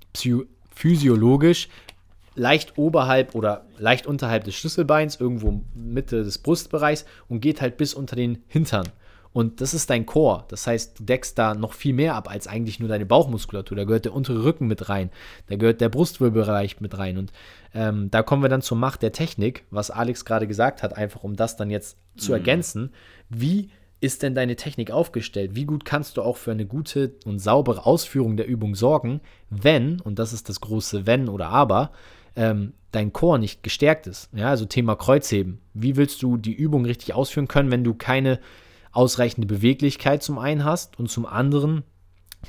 physiologisch 0.74 1.68
leicht 2.36 2.78
oberhalb 2.78 3.34
oder 3.34 3.64
leicht 3.78 4.06
unterhalb 4.06 4.44
des 4.44 4.54
Schlüsselbeins, 4.56 5.20
irgendwo 5.20 5.60
Mitte 5.74 6.24
des 6.24 6.38
Brustbereichs 6.38 7.04
und 7.28 7.40
geht 7.40 7.60
halt 7.60 7.76
bis 7.76 7.94
unter 7.94 8.16
den 8.16 8.42
Hintern. 8.48 8.88
Und 9.34 9.60
das 9.60 9.74
ist 9.74 9.90
dein 9.90 10.06
Core. 10.06 10.44
Das 10.46 10.68
heißt, 10.68 11.00
du 11.00 11.04
deckst 11.04 11.36
da 11.36 11.54
noch 11.54 11.72
viel 11.72 11.92
mehr 11.92 12.14
ab 12.14 12.30
als 12.30 12.46
eigentlich 12.46 12.78
nur 12.78 12.88
deine 12.88 13.04
Bauchmuskulatur. 13.04 13.76
Da 13.76 13.82
gehört 13.82 14.04
der 14.04 14.14
untere 14.14 14.44
Rücken 14.44 14.68
mit 14.68 14.88
rein. 14.88 15.10
Da 15.48 15.56
gehört 15.56 15.80
der 15.80 15.88
Brustwirbelbereich 15.88 16.80
mit 16.80 16.96
rein. 16.96 17.18
Und 17.18 17.32
ähm, 17.74 18.12
da 18.12 18.22
kommen 18.22 18.42
wir 18.42 18.48
dann 18.48 18.62
zur 18.62 18.78
Macht 18.78 19.02
der 19.02 19.10
Technik, 19.10 19.64
was 19.72 19.90
Alex 19.90 20.24
gerade 20.24 20.46
gesagt 20.46 20.84
hat, 20.84 20.96
einfach 20.96 21.24
um 21.24 21.34
das 21.34 21.56
dann 21.56 21.68
jetzt 21.68 21.98
zu 22.16 22.30
mhm. 22.30 22.36
ergänzen. 22.36 22.92
Wie 23.28 23.70
ist 24.00 24.22
denn 24.22 24.36
deine 24.36 24.54
Technik 24.54 24.92
aufgestellt? 24.92 25.56
Wie 25.56 25.64
gut 25.64 25.84
kannst 25.84 26.16
du 26.16 26.22
auch 26.22 26.36
für 26.36 26.52
eine 26.52 26.64
gute 26.64 27.14
und 27.24 27.40
saubere 27.40 27.86
Ausführung 27.86 28.36
der 28.36 28.46
Übung 28.46 28.76
sorgen, 28.76 29.20
wenn, 29.50 30.00
und 30.00 30.20
das 30.20 30.32
ist 30.32 30.48
das 30.48 30.60
große 30.60 31.08
Wenn 31.08 31.28
oder 31.28 31.48
Aber, 31.48 31.90
ähm, 32.36 32.74
dein 32.92 33.12
Core 33.12 33.40
nicht 33.40 33.64
gestärkt 33.64 34.06
ist? 34.06 34.28
Ja, 34.32 34.50
also 34.50 34.64
Thema 34.64 34.94
Kreuzheben. 34.94 35.58
Wie 35.72 35.96
willst 35.96 36.22
du 36.22 36.36
die 36.36 36.54
Übung 36.54 36.84
richtig 36.84 37.14
ausführen 37.14 37.48
können, 37.48 37.72
wenn 37.72 37.82
du 37.82 37.94
keine 37.94 38.38
ausreichende 38.94 39.46
Beweglichkeit 39.46 40.22
zum 40.22 40.38
einen 40.38 40.64
hast 40.64 40.98
und 40.98 41.10
zum 41.10 41.26
anderen 41.26 41.82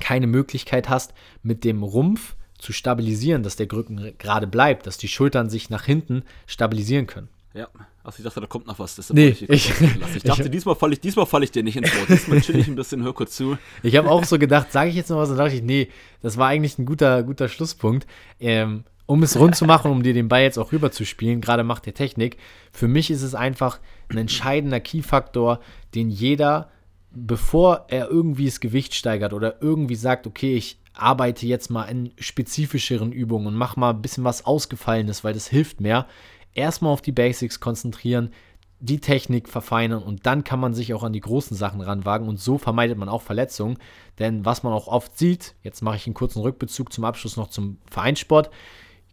keine 0.00 0.26
Möglichkeit 0.26 0.88
hast, 0.88 1.14
mit 1.42 1.64
dem 1.64 1.82
Rumpf 1.82 2.36
zu 2.58 2.72
stabilisieren, 2.72 3.42
dass 3.42 3.56
der 3.56 3.70
Rücken 3.70 4.14
gerade 4.18 4.46
bleibt, 4.46 4.86
dass 4.86 4.98
die 4.98 5.08
Schultern 5.08 5.50
sich 5.50 5.70
nach 5.70 5.84
hinten 5.84 6.22
stabilisieren 6.46 7.06
können. 7.06 7.28
Ja, 7.54 7.68
also 8.04 8.18
ich 8.18 8.24
dachte, 8.24 8.40
da 8.40 8.46
kommt 8.46 8.66
noch 8.66 8.78
was. 8.78 8.96
Deshalb 8.96 9.16
nee, 9.16 9.28
ich, 9.28 9.48
ich, 9.48 9.72
ich, 10.14 10.22
dachte, 10.22 10.42
ich, 10.42 10.50
diesmal 10.50 10.74
falle 10.74 10.92
ich, 10.92 11.00
diesmal 11.00 11.24
fall 11.24 11.42
ich 11.42 11.50
dir 11.50 11.62
nicht 11.62 11.76
ins 11.76 11.94
Wort. 11.96 12.08
Diesmal 12.08 12.40
chill 12.42 12.58
ich 12.58 12.68
ein 12.68 12.76
bisschen, 12.76 13.02
hör 13.02 13.14
kurz 13.14 13.34
zu. 13.34 13.56
Ich 13.82 13.96
habe 13.96 14.10
auch 14.10 14.24
so 14.24 14.38
gedacht, 14.38 14.72
sage 14.72 14.90
ich 14.90 14.96
jetzt 14.96 15.08
noch 15.08 15.16
was? 15.16 15.30
Dann 15.30 15.38
dachte 15.38 15.54
ich, 15.54 15.62
nee, 15.62 15.88
das 16.20 16.36
war 16.36 16.48
eigentlich 16.48 16.78
ein 16.78 16.84
guter, 16.84 17.22
guter 17.22 17.48
Schlusspunkt. 17.48 18.06
Ähm, 18.40 18.84
um 19.06 19.22
es 19.22 19.38
rund 19.38 19.54
zu 19.54 19.64
machen, 19.64 19.90
um 19.90 20.02
dir 20.02 20.14
den 20.14 20.28
Ball 20.28 20.42
jetzt 20.42 20.58
auch 20.58 20.72
rüber 20.72 20.90
zu 20.90 21.04
spielen, 21.04 21.40
gerade 21.40 21.64
macht 21.64 21.86
der 21.86 21.94
Technik. 21.94 22.36
Für 22.72 22.88
mich 22.88 23.10
ist 23.10 23.22
es 23.22 23.34
einfach 23.34 23.80
ein 24.08 24.18
entscheidender 24.18 24.80
Key-Faktor, 24.80 25.60
den 25.94 26.10
jeder, 26.10 26.70
bevor 27.12 27.86
er 27.88 28.10
irgendwie 28.10 28.46
das 28.46 28.60
Gewicht 28.60 28.94
steigert 28.94 29.32
oder 29.32 29.62
irgendwie 29.62 29.94
sagt, 29.94 30.26
okay, 30.26 30.56
ich 30.56 30.80
arbeite 30.92 31.46
jetzt 31.46 31.70
mal 31.70 31.84
in 31.84 32.12
spezifischeren 32.18 33.12
Übungen 33.12 33.46
und 33.46 33.54
mach 33.54 33.76
mal 33.76 33.90
ein 33.90 34.02
bisschen 34.02 34.24
was 34.24 34.44
Ausgefallenes, 34.44 35.24
weil 35.24 35.34
das 35.34 35.46
hilft 35.46 35.80
mehr, 35.80 36.06
erstmal 36.54 36.92
auf 36.92 37.02
die 37.02 37.12
Basics 37.12 37.60
konzentrieren, 37.60 38.30
die 38.80 39.00
Technik 39.00 39.48
verfeinern 39.48 40.02
und 40.02 40.26
dann 40.26 40.44
kann 40.44 40.60
man 40.60 40.74
sich 40.74 40.92
auch 40.92 41.02
an 41.02 41.12
die 41.12 41.20
großen 41.20 41.56
Sachen 41.56 41.80
ranwagen 41.80 42.28
und 42.28 42.38
so 42.38 42.58
vermeidet 42.58 42.98
man 42.98 43.08
auch 43.08 43.22
Verletzungen. 43.22 43.78
Denn 44.18 44.44
was 44.44 44.62
man 44.62 44.72
auch 44.72 44.86
oft 44.86 45.16
sieht, 45.16 45.54
jetzt 45.62 45.82
mache 45.82 45.96
ich 45.96 46.06
einen 46.06 46.14
kurzen 46.14 46.42
Rückbezug 46.42 46.92
zum 46.92 47.04
Abschluss 47.04 47.36
noch 47.36 47.48
zum 47.48 47.78
Vereinssport, 47.90 48.50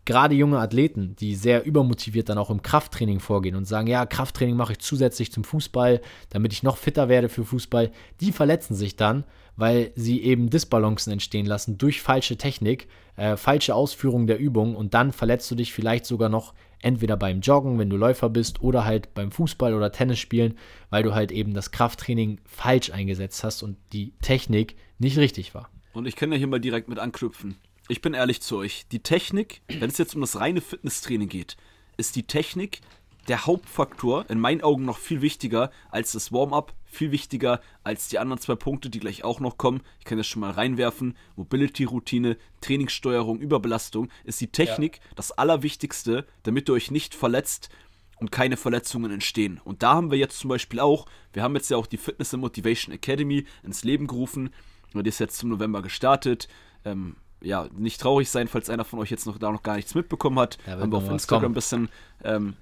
gerade 0.06 0.36
junge 0.36 0.60
Athleten, 0.60 1.16
die 1.20 1.36
sehr 1.36 1.66
übermotiviert 1.66 2.30
dann 2.30 2.38
auch 2.38 2.50
im 2.50 2.62
Krafttraining 2.62 3.20
vorgehen 3.20 3.56
und 3.56 3.66
sagen, 3.66 3.88
ja, 3.88 4.06
Krafttraining 4.06 4.56
mache 4.56 4.74
ich 4.74 4.80
zusätzlich 4.80 5.32
zum 5.32 5.44
Fußball, 5.44 6.02
damit 6.30 6.54
ich 6.54 6.64
noch 6.64 6.78
fitter 6.78 7.10
werde 7.10 7.30
für 7.30 7.46
Fußball, 7.46 7.92
die 8.20 8.32
verletzen 8.32 8.76
sich 8.76 8.96
dann, 8.96 9.24
weil 9.56 9.92
sie 9.96 10.22
eben 10.24 10.50
Disbalancen 10.50 11.14
entstehen 11.14 11.46
lassen 11.46 11.78
durch 11.78 12.02
falsche 12.02 12.38
Technik, 12.38 12.88
äh, 13.16 13.38
falsche 13.38 13.76
Ausführung 13.76 14.28
der 14.28 14.40
Übung 14.40 14.76
und 14.76 14.94
dann 14.94 15.12
verletzt 15.12 15.50
du 15.52 15.56
dich 15.56 15.72
vielleicht 15.72 16.06
sogar 16.06 16.30
noch 16.30 16.54
entweder 16.80 17.16
beim 17.16 17.40
Joggen, 17.40 17.80
wenn 17.80 17.90
du 17.90 17.96
Läufer 17.96 18.30
bist, 18.30 18.62
oder 18.62 18.84
halt 18.84 19.14
beim 19.14 19.32
Fußball 19.32 19.74
oder 19.74 19.92
Tennis 19.92 20.20
spielen, 20.20 20.58
weil 20.90 21.04
du 21.04 21.14
halt 21.14 21.32
eben 21.32 21.54
das 21.54 21.72
Krafttraining 21.72 22.42
falsch 22.44 22.92
eingesetzt 22.92 23.44
hast 23.44 23.64
und 23.64 23.78
die 23.94 24.14
Technik 24.22 24.76
nicht 25.00 25.18
richtig 25.18 25.56
war. 25.56 25.70
Und 25.94 26.08
ich 26.08 26.16
kann 26.18 26.32
ja 26.32 26.38
hier 26.38 26.48
mal 26.48 26.60
direkt 26.60 26.90
mit 26.90 27.00
anknüpfen 27.00 27.56
ich 27.88 28.02
bin 28.02 28.14
ehrlich 28.14 28.42
zu 28.42 28.58
euch, 28.58 28.86
die 28.92 29.04
Technik, 29.04 29.62
wenn 29.68 29.90
es 29.90 29.98
jetzt 29.98 30.16
um 30.16 30.22
das 30.22 30.40
reine 30.40 30.62
Fitnesstraining 30.62 31.30
geht, 31.30 31.58
ist 31.98 32.16
die 32.16 32.24
Technik 32.24 32.82
der 33.28 33.46
Hauptfaktor, 33.46 34.30
in 34.30 34.40
meinen 34.40 34.62
Augen 34.62 34.86
noch 34.86 34.98
viel 34.98 35.22
wichtiger 35.22 35.72
als 35.90 36.12
das 36.12 36.32
Warm-up, 36.32 36.74
viel 36.86 37.12
wichtiger 37.12 37.62
als 37.84 38.10
die 38.10 38.20
anderen 38.20 38.42
zwei 38.42 38.56
Punkte, 38.56 38.90
die 38.90 39.00
gleich 39.00 39.24
auch 39.24 39.40
noch 39.40 39.58
kommen. 39.58 39.82
Ich 40.00 40.06
kann 40.06 40.18
das 40.18 40.28
schon 40.28 40.42
mal 40.42 40.52
reinwerfen. 40.52 41.16
Mobility-Routine, 41.36 42.38
Trainingssteuerung, 42.62 43.40
Überbelastung 43.40 44.10
ist 44.26 44.42
die 44.42 44.52
Technik 44.52 44.98
ja. 44.98 45.12
das 45.16 45.32
Allerwichtigste, 45.32 46.26
damit 46.44 46.70
ihr 46.70 46.74
euch 46.74 46.92
nicht 46.92 47.16
verletzt 47.16 47.70
und 48.18 48.32
keine 48.32 48.58
Verletzungen 48.58 49.12
entstehen. 49.12 49.60
Und 49.64 49.84
da 49.84 49.94
haben 49.94 50.12
wir 50.12 50.18
jetzt 50.18 50.40
zum 50.40 50.50
Beispiel 50.50 50.80
auch, 50.80 51.06
wir 51.32 51.44
haben 51.44 51.56
jetzt 51.56 51.70
ja 51.70 51.78
auch 51.78 51.88
die 51.88 51.98
Fitness 51.98 52.34
and 52.34 52.42
Motivation 52.42 52.94
Academy 52.94 53.46
ins 53.64 53.84
Leben 53.84 54.08
gerufen. 54.08 54.54
Die 54.94 55.10
ist 55.10 55.20
jetzt 55.20 55.38
zum 55.38 55.50
November 55.50 55.82
gestartet. 55.82 56.48
Ähm, 56.86 57.16
ja, 57.44 57.68
nicht 57.76 58.02
traurig 58.02 58.30
sein, 58.30 58.48
falls 58.48 58.70
einer 58.70 58.86
von 58.86 59.00
euch 59.00 59.12
jetzt 59.12 59.28
noch 59.28 59.38
da 59.38 59.52
noch 59.52 59.64
gar 59.64 59.76
nichts 59.76 59.94
mitbekommen 59.94 60.40
hat. 60.40 60.58
Haben 60.66 60.92
wir 60.92 60.98
auf 60.98 61.10
Instagram 61.10 61.52
ein 61.52 61.54
bisschen, 61.54 61.90
ähm, 62.24 62.56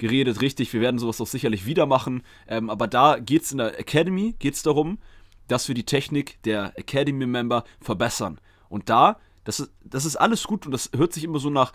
geredet, 0.00 0.40
richtig, 0.40 0.72
wir 0.72 0.80
werden 0.80 0.98
sowas 0.98 1.20
auch 1.20 1.26
sicherlich 1.28 1.66
wieder 1.66 1.86
machen. 1.86 2.22
Ähm, 2.48 2.68
aber 2.68 2.88
da 2.88 3.18
geht 3.18 3.42
es 3.42 3.52
in 3.52 3.58
der 3.58 3.78
Academy, 3.78 4.34
geht 4.40 4.54
es 4.54 4.64
darum, 4.64 4.98
dass 5.46 5.68
wir 5.68 5.76
die 5.76 5.84
Technik 5.84 6.42
der 6.42 6.76
Academy-Member 6.76 7.64
verbessern. 7.80 8.40
Und 8.68 8.88
da, 8.88 9.18
das 9.44 9.60
ist, 9.60 9.70
das 9.84 10.04
ist 10.04 10.16
alles 10.16 10.44
gut 10.44 10.66
und 10.66 10.72
das 10.72 10.90
hört 10.96 11.12
sich 11.12 11.22
immer 11.22 11.38
so 11.38 11.50
nach 11.50 11.72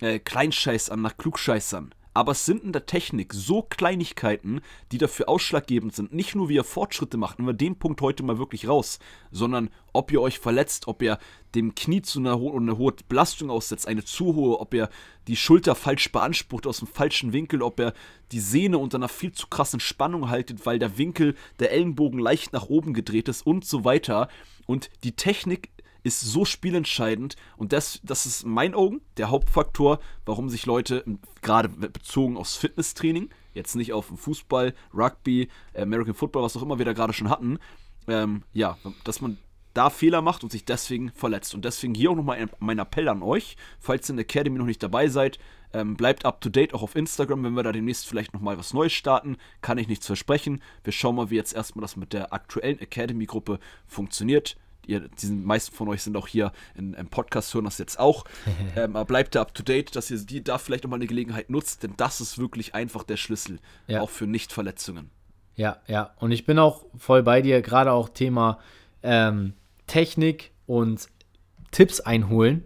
äh, 0.00 0.18
Kleinscheiß 0.18 0.90
an, 0.90 1.02
nach 1.02 1.16
Klugscheiß 1.16 1.74
an. 1.74 1.94
Aber 2.16 2.32
es 2.32 2.46
sind 2.46 2.64
in 2.64 2.72
der 2.72 2.86
Technik 2.86 3.34
so 3.34 3.60
Kleinigkeiten, 3.60 4.62
die 4.90 4.96
dafür 4.96 5.28
ausschlaggebend 5.28 5.94
sind. 5.94 6.14
Nicht 6.14 6.34
nur, 6.34 6.48
wie 6.48 6.54
ihr 6.54 6.64
Fortschritte 6.64 7.18
macht, 7.18 7.38
nehmen 7.38 7.50
wir 7.50 7.52
den 7.52 7.78
Punkt 7.78 8.00
heute 8.00 8.22
mal 8.22 8.38
wirklich 8.38 8.66
raus, 8.66 9.00
sondern 9.30 9.68
ob 9.92 10.10
ihr 10.10 10.22
euch 10.22 10.38
verletzt, 10.38 10.88
ob 10.88 11.02
ihr 11.02 11.18
dem 11.54 11.74
Knie 11.74 12.00
zu 12.00 12.18
einer, 12.20 12.40
ho 12.40 12.56
einer 12.56 12.78
hohen 12.78 12.96
Belastung 13.06 13.50
aussetzt, 13.50 13.86
eine 13.86 14.02
zu 14.02 14.34
hohe, 14.34 14.58
ob 14.60 14.72
ihr 14.72 14.88
die 15.28 15.36
Schulter 15.36 15.74
falsch 15.74 16.10
beansprucht 16.10 16.66
aus 16.66 16.78
dem 16.78 16.88
falschen 16.88 17.34
Winkel, 17.34 17.60
ob 17.60 17.78
ihr 17.78 17.92
die 18.32 18.40
Sehne 18.40 18.78
unter 18.78 18.96
einer 18.96 19.10
viel 19.10 19.32
zu 19.32 19.48
krassen 19.48 19.80
Spannung 19.80 20.30
haltet, 20.30 20.64
weil 20.64 20.78
der 20.78 20.96
Winkel 20.96 21.34
der 21.58 21.70
Ellenbogen 21.72 22.18
leicht 22.18 22.54
nach 22.54 22.70
oben 22.70 22.94
gedreht 22.94 23.28
ist 23.28 23.46
und 23.46 23.66
so 23.66 23.84
weiter. 23.84 24.28
Und 24.64 24.88
die 25.04 25.12
Technik 25.12 25.68
ist 26.06 26.20
so 26.20 26.44
spielentscheidend 26.44 27.34
und 27.56 27.72
das, 27.72 28.00
das 28.04 28.26
ist 28.26 28.44
in 28.44 28.50
meinen 28.50 28.74
Augen 28.74 29.00
der 29.16 29.30
Hauptfaktor, 29.30 29.98
warum 30.24 30.48
sich 30.48 30.64
Leute, 30.64 31.04
gerade 31.42 31.68
bezogen 31.68 32.36
aufs 32.36 32.56
Fitnesstraining, 32.56 33.30
jetzt 33.54 33.74
nicht 33.74 33.92
auf 33.92 34.06
Fußball, 34.14 34.72
Rugby, 34.94 35.48
American 35.74 36.14
Football, 36.14 36.44
was 36.44 36.56
auch 36.56 36.62
immer 36.62 36.78
wir 36.78 36.84
da 36.84 36.92
gerade 36.92 37.12
schon 37.12 37.28
hatten, 37.28 37.58
ähm, 38.06 38.44
ja, 38.52 38.78
dass 39.02 39.20
man 39.20 39.38
da 39.74 39.90
Fehler 39.90 40.22
macht 40.22 40.44
und 40.44 40.50
sich 40.50 40.64
deswegen 40.64 41.10
verletzt. 41.10 41.54
Und 41.54 41.64
deswegen 41.64 41.94
hier 41.94 42.10
auch 42.10 42.16
nochmal 42.16 42.48
mein 42.60 42.78
Appell 42.78 43.08
an 43.08 43.22
euch, 43.22 43.56
falls 43.78 44.08
ihr 44.08 44.12
in 44.12 44.16
der 44.16 44.24
Academy 44.24 44.58
noch 44.58 44.64
nicht 44.64 44.82
dabei 44.82 45.08
seid, 45.08 45.38
ähm, 45.74 45.96
bleibt 45.96 46.24
up 46.24 46.40
to 46.40 46.48
date 46.48 46.72
auch 46.72 46.82
auf 46.82 46.94
Instagram, 46.94 47.42
wenn 47.42 47.54
wir 47.54 47.62
da 47.64 47.72
demnächst 47.72 48.06
vielleicht 48.06 48.32
nochmal 48.32 48.56
was 48.56 48.72
Neues 48.72 48.92
starten. 48.92 49.36
Kann 49.60 49.76
ich 49.76 49.88
nichts 49.88 50.06
versprechen. 50.06 50.62
Wir 50.84 50.92
schauen 50.92 51.16
mal, 51.16 51.30
wie 51.30 51.36
jetzt 51.36 51.52
erstmal 51.52 51.82
das 51.82 51.96
mit 51.96 52.12
der 52.12 52.32
aktuellen 52.32 52.78
Academy-Gruppe 52.78 53.58
funktioniert 53.86 54.56
ihr, 54.86 55.08
die 55.20 55.26
meisten 55.26 55.74
von 55.74 55.88
euch 55.88 56.02
sind 56.02 56.16
auch 56.16 56.28
hier 56.28 56.52
in, 56.74 56.94
im 56.94 57.08
Podcast, 57.08 57.52
hören 57.54 57.64
das 57.64 57.78
jetzt 57.78 57.98
auch. 57.98 58.24
ähm, 58.76 58.96
aber 58.96 59.04
bleibt 59.04 59.34
da 59.34 59.42
up 59.42 59.54
to 59.54 59.62
date, 59.62 59.94
dass 59.96 60.10
ihr 60.10 60.18
die 60.18 60.42
da 60.42 60.58
vielleicht 60.58 60.84
nochmal 60.84 60.98
eine 60.98 61.06
Gelegenheit 61.06 61.50
nutzt, 61.50 61.82
denn 61.82 61.94
das 61.96 62.20
ist 62.20 62.38
wirklich 62.38 62.74
einfach 62.74 63.02
der 63.02 63.16
Schlüssel, 63.16 63.58
ja. 63.86 64.00
auch 64.00 64.10
für 64.10 64.26
Nichtverletzungen. 64.26 65.10
Ja, 65.56 65.78
ja. 65.86 66.14
Und 66.18 66.32
ich 66.32 66.44
bin 66.44 66.58
auch 66.58 66.84
voll 66.96 67.22
bei 67.22 67.40
dir, 67.42 67.62
gerade 67.62 67.92
auch 67.92 68.08
Thema 68.08 68.58
ähm, 69.02 69.54
Technik 69.86 70.52
und 70.66 71.08
Tipps 71.70 72.00
einholen. 72.00 72.64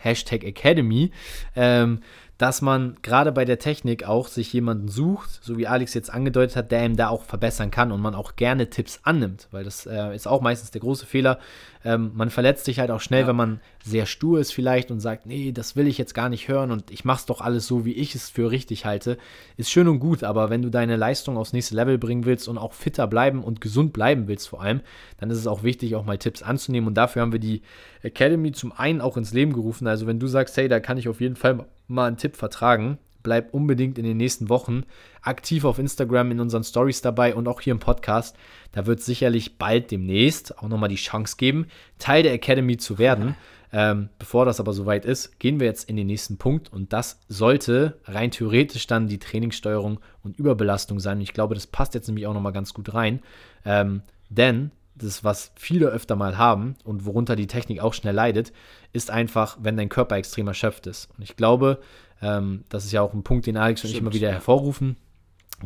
Hashtag 0.00 0.44
Academy. 0.44 1.10
Ähm, 1.56 2.02
dass 2.38 2.62
man 2.62 2.96
gerade 3.02 3.32
bei 3.32 3.44
der 3.44 3.58
Technik 3.58 4.04
auch 4.04 4.28
sich 4.28 4.52
jemanden 4.52 4.86
sucht, 4.86 5.40
so 5.42 5.58
wie 5.58 5.66
Alex 5.66 5.92
jetzt 5.92 6.08
angedeutet 6.08 6.54
hat, 6.54 6.70
der 6.70 6.86
ihm 6.86 6.96
da 6.96 7.08
auch 7.08 7.24
verbessern 7.24 7.72
kann 7.72 7.90
und 7.90 8.00
man 8.00 8.14
auch 8.14 8.36
gerne 8.36 8.70
Tipps 8.70 9.00
annimmt, 9.02 9.48
weil 9.50 9.64
das 9.64 9.86
äh, 9.86 10.14
ist 10.14 10.28
auch 10.28 10.40
meistens 10.40 10.70
der 10.70 10.80
große 10.80 11.04
Fehler. 11.04 11.40
Ähm, 11.84 12.12
man 12.14 12.30
verletzt 12.30 12.64
sich 12.64 12.78
halt 12.78 12.92
auch 12.92 13.00
schnell, 13.00 13.22
ja. 13.22 13.26
wenn 13.26 13.36
man 13.36 13.60
sehr 13.84 14.06
stur 14.06 14.38
ist 14.38 14.52
vielleicht 14.52 14.92
und 14.92 15.00
sagt, 15.00 15.26
nee, 15.26 15.50
das 15.50 15.74
will 15.74 15.88
ich 15.88 15.98
jetzt 15.98 16.14
gar 16.14 16.28
nicht 16.28 16.46
hören 16.46 16.70
und 16.70 16.92
ich 16.92 17.04
mach's 17.04 17.26
doch 17.26 17.40
alles 17.40 17.66
so, 17.66 17.84
wie 17.84 17.92
ich 17.92 18.14
es 18.14 18.30
für 18.30 18.52
richtig 18.52 18.84
halte. 18.84 19.18
Ist 19.56 19.70
schön 19.70 19.88
und 19.88 19.98
gut, 19.98 20.22
aber 20.22 20.48
wenn 20.48 20.62
du 20.62 20.70
deine 20.70 20.94
Leistung 20.94 21.36
aufs 21.36 21.52
nächste 21.52 21.74
Level 21.74 21.98
bringen 21.98 22.24
willst 22.24 22.46
und 22.46 22.56
auch 22.56 22.72
fitter 22.72 23.08
bleiben 23.08 23.42
und 23.42 23.60
gesund 23.60 23.92
bleiben 23.92 24.28
willst 24.28 24.48
vor 24.48 24.62
allem, 24.62 24.82
dann 25.18 25.30
ist 25.30 25.38
es 25.38 25.48
auch 25.48 25.64
wichtig, 25.64 25.96
auch 25.96 26.04
mal 26.04 26.18
Tipps 26.18 26.44
anzunehmen 26.44 26.86
und 26.86 26.94
dafür 26.94 27.22
haben 27.22 27.32
wir 27.32 27.40
die 27.40 27.62
Academy 28.02 28.52
zum 28.52 28.70
einen 28.70 29.00
auch 29.00 29.16
ins 29.16 29.32
Leben 29.32 29.52
gerufen. 29.52 29.88
Also 29.88 30.06
wenn 30.06 30.20
du 30.20 30.28
sagst, 30.28 30.56
hey, 30.56 30.68
da 30.68 30.78
kann 30.78 30.98
ich 30.98 31.08
auf 31.08 31.20
jeden 31.20 31.34
Fall 31.34 31.66
mal 31.88 32.06
einen 32.06 32.16
Tipp 32.16 32.36
vertragen. 32.36 32.98
Bleib 33.22 33.52
unbedingt 33.52 33.98
in 33.98 34.04
den 34.04 34.16
nächsten 34.16 34.48
Wochen 34.48 34.84
aktiv 35.22 35.64
auf 35.64 35.78
Instagram 35.78 36.30
in 36.30 36.40
unseren 36.40 36.62
Stories 36.62 37.02
dabei 37.02 37.34
und 37.34 37.48
auch 37.48 37.60
hier 37.60 37.72
im 37.72 37.80
Podcast. 37.80 38.36
Da 38.72 38.86
wird 38.86 39.00
es 39.00 39.06
sicherlich 39.06 39.58
bald 39.58 39.90
demnächst 39.90 40.58
auch 40.58 40.68
nochmal 40.68 40.88
die 40.88 40.94
Chance 40.94 41.36
geben, 41.36 41.66
Teil 41.98 42.22
der 42.22 42.32
Academy 42.32 42.76
zu 42.76 42.98
werden. 42.98 43.34
Ähm, 43.70 44.08
bevor 44.18 44.46
das 44.46 44.60
aber 44.60 44.72
soweit 44.72 45.04
ist, 45.04 45.38
gehen 45.40 45.60
wir 45.60 45.66
jetzt 45.66 45.90
in 45.90 45.96
den 45.96 46.06
nächsten 46.06 46.38
Punkt 46.38 46.72
und 46.72 46.92
das 46.92 47.20
sollte 47.28 47.98
rein 48.04 48.30
theoretisch 48.30 48.86
dann 48.86 49.08
die 49.08 49.18
Trainingssteuerung 49.18 50.00
und 50.22 50.38
Überbelastung 50.38 51.00
sein. 51.00 51.18
Und 51.18 51.22
ich 51.22 51.34
glaube, 51.34 51.54
das 51.54 51.66
passt 51.66 51.94
jetzt 51.94 52.06
nämlich 52.06 52.26
auch 52.26 52.34
nochmal 52.34 52.52
ganz 52.52 52.72
gut 52.72 52.94
rein. 52.94 53.20
Ähm, 53.66 54.02
denn 54.30 54.70
das, 54.98 55.24
was 55.24 55.52
viele 55.56 55.86
öfter 55.86 56.16
mal 56.16 56.36
haben 56.36 56.76
und 56.84 57.06
worunter 57.06 57.36
die 57.36 57.46
Technik 57.46 57.80
auch 57.80 57.94
schnell 57.94 58.14
leidet, 58.14 58.52
ist 58.92 59.10
einfach, 59.10 59.56
wenn 59.60 59.76
dein 59.76 59.88
Körper 59.88 60.16
extrem 60.16 60.48
erschöpft 60.48 60.86
ist. 60.86 61.08
Und 61.16 61.22
ich 61.22 61.36
glaube, 61.36 61.80
ähm, 62.22 62.64
das 62.68 62.84
ist 62.84 62.92
ja 62.92 63.02
auch 63.02 63.14
ein 63.14 63.22
Punkt, 63.22 63.46
den 63.46 63.56
Alex 63.56 63.84
und 63.84 63.90
ich 63.90 63.98
immer 63.98 64.12
wieder 64.12 64.30
hervorrufen. 64.30 64.96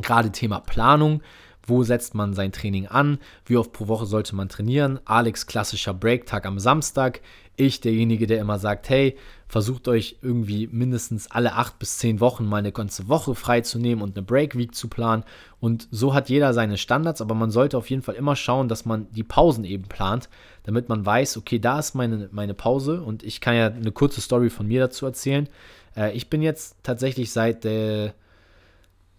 Gerade 0.01 0.31
Thema 0.31 0.59
Planung. 0.59 1.21
Wo 1.65 1.83
setzt 1.83 2.13
man 2.13 2.33
sein 2.33 2.51
Training 2.51 2.87
an? 2.87 3.19
Wie 3.45 3.55
oft 3.55 3.71
pro 3.71 3.87
Woche 3.87 4.05
sollte 4.05 4.35
man 4.35 4.49
trainieren? 4.49 4.99
Alex 5.05 5.47
klassischer 5.47 5.93
Breaktag 5.93 6.45
am 6.45 6.59
Samstag. 6.59 7.21
Ich 7.55 7.79
derjenige, 7.79 8.27
der 8.27 8.41
immer 8.41 8.59
sagt, 8.59 8.89
hey, 8.89 9.17
versucht 9.53 9.87
euch 9.87 10.17
irgendwie 10.23 10.65
mindestens 10.65 11.29
alle 11.29 11.53
acht 11.53 11.77
bis 11.77 11.99
zehn 11.99 12.19
Wochen 12.19 12.43
mal 12.43 12.57
eine 12.57 12.71
ganze 12.71 13.07
Woche 13.07 13.35
freizunehmen 13.35 14.03
und 14.03 14.17
eine 14.17 14.25
Break 14.25 14.57
Week 14.57 14.73
zu 14.73 14.87
planen. 14.87 15.23
Und 15.59 15.87
so 15.91 16.15
hat 16.15 16.27
jeder 16.27 16.55
seine 16.55 16.79
Standards, 16.79 17.21
aber 17.21 17.35
man 17.35 17.51
sollte 17.51 17.77
auf 17.77 17.87
jeden 17.91 18.01
Fall 18.01 18.15
immer 18.15 18.35
schauen, 18.35 18.67
dass 18.67 18.85
man 18.85 19.05
die 19.11 19.21
Pausen 19.21 19.63
eben 19.63 19.83
plant, 19.83 20.27
damit 20.63 20.89
man 20.89 21.05
weiß, 21.05 21.37
okay, 21.37 21.59
da 21.59 21.77
ist 21.77 21.93
meine, 21.93 22.29
meine 22.31 22.55
Pause 22.55 23.03
und 23.03 23.21
ich 23.21 23.41
kann 23.41 23.55
ja 23.55 23.67
eine 23.67 23.91
kurze 23.91 24.21
Story 24.21 24.49
von 24.49 24.67
mir 24.67 24.79
dazu 24.79 25.05
erzählen. 25.05 25.47
Äh, 25.95 26.13
ich 26.13 26.31
bin 26.31 26.41
jetzt 26.41 26.77
tatsächlich 26.81 27.31
seit 27.31 27.63
der 27.63 28.15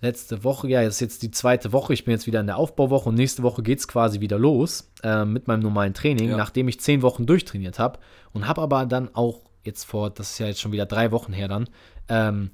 letzte 0.01 0.42
Woche, 0.42 0.66
ja, 0.66 0.83
das 0.83 0.94
ist 0.94 1.01
jetzt 1.01 1.23
die 1.23 1.31
zweite 1.31 1.73
Woche, 1.73 1.92
ich 1.92 2.05
bin 2.05 2.11
jetzt 2.11 2.27
wieder 2.27 2.40
in 2.40 2.49
der 2.49 2.57
Aufbauwoche 2.57 3.09
und 3.09 3.14
nächste 3.14 3.44
Woche 3.44 3.62
geht 3.62 3.79
es 3.79 3.87
quasi 3.87 4.18
wieder 4.18 4.40
los 4.40 4.90
äh, 5.05 5.25
mit 5.25 5.47
meinem 5.47 5.61
normalen 5.61 5.94
Training, 5.94 6.31
ja. 6.31 6.37
nachdem 6.37 6.66
ich 6.66 6.81
zehn 6.81 7.03
Wochen 7.03 7.25
durchtrainiert 7.25 7.79
habe 7.79 8.01
und 8.33 8.49
habe 8.49 8.62
aber 8.62 8.85
dann 8.85 9.14
auch 9.14 9.42
jetzt 9.66 9.85
vor, 9.85 10.11
das 10.11 10.33
ist 10.33 10.38
ja 10.38 10.46
jetzt 10.46 10.61
schon 10.61 10.72
wieder 10.72 10.87
drei 10.87 11.11
Wochen 11.11 11.33
her 11.33 11.48
dann, 11.48 11.68
ähm, 12.09 12.50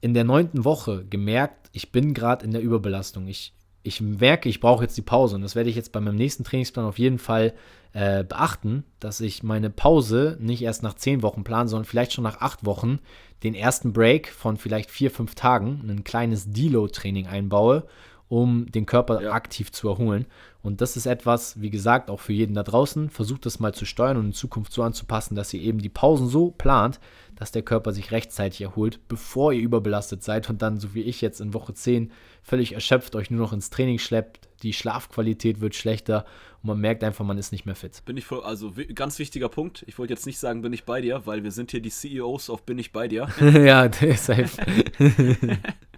in 0.00 0.14
der 0.14 0.24
neunten 0.24 0.64
Woche 0.64 1.04
gemerkt, 1.04 1.68
ich 1.72 1.90
bin 1.92 2.14
gerade 2.14 2.44
in 2.44 2.52
der 2.52 2.60
Überbelastung. 2.60 3.26
Ich, 3.26 3.54
ich 3.82 4.00
merke, 4.00 4.48
ich 4.48 4.60
brauche 4.60 4.84
jetzt 4.84 4.96
die 4.96 5.02
Pause 5.02 5.36
und 5.36 5.42
das 5.42 5.54
werde 5.54 5.70
ich 5.70 5.76
jetzt 5.76 5.92
bei 5.92 6.00
meinem 6.00 6.16
nächsten 6.16 6.44
Trainingsplan 6.44 6.84
auf 6.84 6.98
jeden 6.98 7.18
Fall 7.18 7.54
äh, 7.92 8.24
beachten, 8.24 8.84
dass 9.00 9.20
ich 9.20 9.42
meine 9.42 9.70
Pause 9.70 10.36
nicht 10.40 10.62
erst 10.62 10.82
nach 10.82 10.94
zehn 10.94 11.22
Wochen 11.22 11.44
plane, 11.44 11.68
sondern 11.68 11.86
vielleicht 11.86 12.12
schon 12.12 12.24
nach 12.24 12.40
acht 12.40 12.66
Wochen 12.66 12.98
den 13.42 13.54
ersten 13.54 13.92
Break 13.92 14.28
von 14.28 14.56
vielleicht 14.56 14.90
vier, 14.90 15.10
fünf 15.10 15.34
Tagen, 15.34 15.82
ein 15.88 16.04
kleines 16.04 16.50
Deload-Training 16.52 17.26
einbaue, 17.26 17.86
um 18.28 18.70
den 18.70 18.86
Körper 18.86 19.22
ja. 19.22 19.32
aktiv 19.32 19.72
zu 19.72 19.88
erholen. 19.88 20.26
Und 20.66 20.80
das 20.80 20.96
ist 20.96 21.06
etwas, 21.06 21.60
wie 21.60 21.70
gesagt, 21.70 22.10
auch 22.10 22.18
für 22.18 22.32
jeden 22.32 22.54
da 22.54 22.64
draußen. 22.64 23.08
Versucht 23.08 23.46
das 23.46 23.60
mal 23.60 23.72
zu 23.72 23.84
steuern 23.84 24.16
und 24.16 24.26
in 24.26 24.32
Zukunft 24.32 24.72
so 24.72 24.82
anzupassen, 24.82 25.36
dass 25.36 25.54
ihr 25.54 25.60
eben 25.60 25.78
die 25.78 25.88
Pausen 25.88 26.26
so 26.26 26.50
plant, 26.50 26.98
dass 27.36 27.52
der 27.52 27.62
Körper 27.62 27.92
sich 27.92 28.10
rechtzeitig 28.10 28.62
erholt, 28.62 28.98
bevor 29.06 29.52
ihr 29.52 29.60
überbelastet 29.60 30.24
seid 30.24 30.50
und 30.50 30.62
dann, 30.62 30.80
so 30.80 30.92
wie 30.92 31.02
ich 31.02 31.20
jetzt 31.20 31.40
in 31.40 31.54
Woche 31.54 31.72
10, 31.72 32.10
völlig 32.42 32.72
erschöpft 32.72 33.14
euch 33.14 33.30
nur 33.30 33.38
noch 33.38 33.52
ins 33.52 33.70
Training 33.70 34.00
schleppt. 34.00 34.48
Die 34.64 34.72
Schlafqualität 34.72 35.60
wird 35.60 35.76
schlechter 35.76 36.24
und 36.62 36.70
man 36.70 36.80
merkt 36.80 37.04
einfach, 37.04 37.24
man 37.24 37.38
ist 37.38 37.52
nicht 37.52 37.64
mehr 37.64 37.76
fit. 37.76 38.02
Bin 38.04 38.16
ich 38.16 38.24
voll, 38.24 38.42
also 38.42 38.72
ganz 38.92 39.20
wichtiger 39.20 39.48
Punkt. 39.48 39.84
Ich 39.86 40.00
wollte 40.00 40.14
jetzt 40.14 40.26
nicht 40.26 40.40
sagen, 40.40 40.62
bin 40.62 40.72
ich 40.72 40.82
bei 40.82 41.00
dir, 41.00 41.22
weil 41.26 41.44
wir 41.44 41.52
sind 41.52 41.70
hier 41.70 41.80
die 41.80 41.90
CEOs 41.90 42.50
auf 42.50 42.64
Bin 42.64 42.80
ich 42.80 42.90
bei 42.90 43.06
dir. 43.06 43.28
ja, 43.40 43.86
deshalb. 43.86 44.50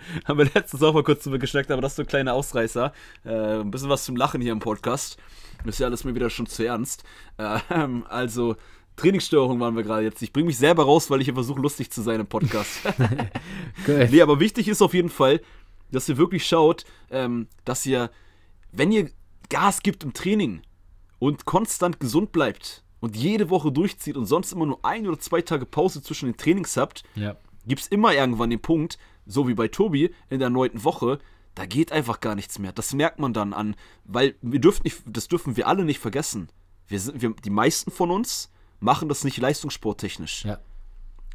haben 0.24 0.38
wir 0.38 0.50
letztens 0.54 0.82
auch 0.82 0.94
mal 0.94 1.02
kurz 1.02 1.24
drüber 1.24 1.38
geschnackt, 1.38 1.70
aber 1.70 1.82
das 1.82 1.92
ist 1.92 1.96
so 1.96 2.02
ein 2.02 2.08
kleiner 2.08 2.34
Ausreißer. 2.34 2.92
Äh, 3.24 3.60
ein 3.60 3.70
bisschen 3.70 3.88
was 3.88 4.04
zum 4.04 4.16
Lachen 4.16 4.40
hier 4.40 4.52
im 4.52 4.60
Podcast. 4.60 5.18
ist 5.64 5.80
ja 5.80 5.86
alles 5.86 6.04
mir 6.04 6.14
wieder 6.14 6.30
schon 6.30 6.46
zu 6.46 6.64
ernst. 6.64 7.04
Äh, 7.36 7.58
also, 8.08 8.56
Trainingsstörung 8.96 9.60
waren 9.60 9.76
wir 9.76 9.82
gerade 9.82 10.02
jetzt. 10.02 10.20
Ich 10.22 10.32
bringe 10.32 10.46
mich 10.46 10.58
selber 10.58 10.84
raus, 10.84 11.10
weil 11.10 11.20
ich 11.20 11.26
hier 11.26 11.34
versuche, 11.34 11.60
lustig 11.60 11.90
zu 11.90 12.02
sein 12.02 12.20
im 12.20 12.26
Podcast. 12.26 12.80
nee, 13.86 14.20
aber 14.20 14.40
wichtig 14.40 14.68
ist 14.68 14.82
auf 14.82 14.92
jeden 14.92 15.10
Fall, 15.10 15.40
dass 15.90 16.08
ihr 16.08 16.18
wirklich 16.18 16.46
schaut, 16.46 16.84
ähm, 17.10 17.48
dass 17.64 17.86
ihr, 17.86 18.10
wenn 18.72 18.92
ihr 18.92 19.10
Gas 19.48 19.82
gibt 19.82 20.04
im 20.04 20.12
Training 20.12 20.62
und 21.18 21.44
konstant 21.44 22.00
gesund 22.00 22.32
bleibt 22.32 22.84
und 23.00 23.16
jede 23.16 23.50
Woche 23.50 23.72
durchzieht 23.72 24.16
und 24.16 24.26
sonst 24.26 24.52
immer 24.52 24.66
nur 24.66 24.84
ein 24.84 25.06
oder 25.06 25.18
zwei 25.18 25.40
Tage 25.40 25.64
Pause 25.64 26.02
zwischen 26.02 26.26
den 26.26 26.36
Trainings 26.36 26.76
habt, 26.76 27.04
ja. 27.14 27.36
gibt 27.66 27.82
es 27.82 27.86
immer 27.88 28.12
irgendwann 28.12 28.50
den 28.50 28.60
Punkt, 28.60 28.98
so 29.28 29.46
wie 29.46 29.54
bei 29.54 29.68
Tobi 29.68 30.12
in 30.28 30.40
der 30.40 30.50
neunten 30.50 30.82
Woche, 30.82 31.20
da 31.54 31.66
geht 31.66 31.92
einfach 31.92 32.20
gar 32.20 32.34
nichts 32.34 32.58
mehr. 32.58 32.72
Das 32.72 32.94
merkt 32.94 33.20
man 33.20 33.32
dann 33.32 33.52
an, 33.52 33.76
weil 34.04 34.34
wir 34.42 34.60
dürfen 34.60 34.82
nicht, 34.84 35.02
das 35.06 35.28
dürfen 35.28 35.56
wir 35.56 35.68
alle 35.68 35.84
nicht 35.84 36.00
vergessen. 36.00 36.48
Wir 36.88 36.98
sind, 36.98 37.20
wir, 37.22 37.30
die 37.44 37.50
meisten 37.50 37.90
von 37.90 38.10
uns 38.10 38.50
machen 38.80 39.08
das 39.08 39.24
nicht 39.24 39.38
leistungssporttechnisch. 39.38 40.44
Ja. 40.44 40.58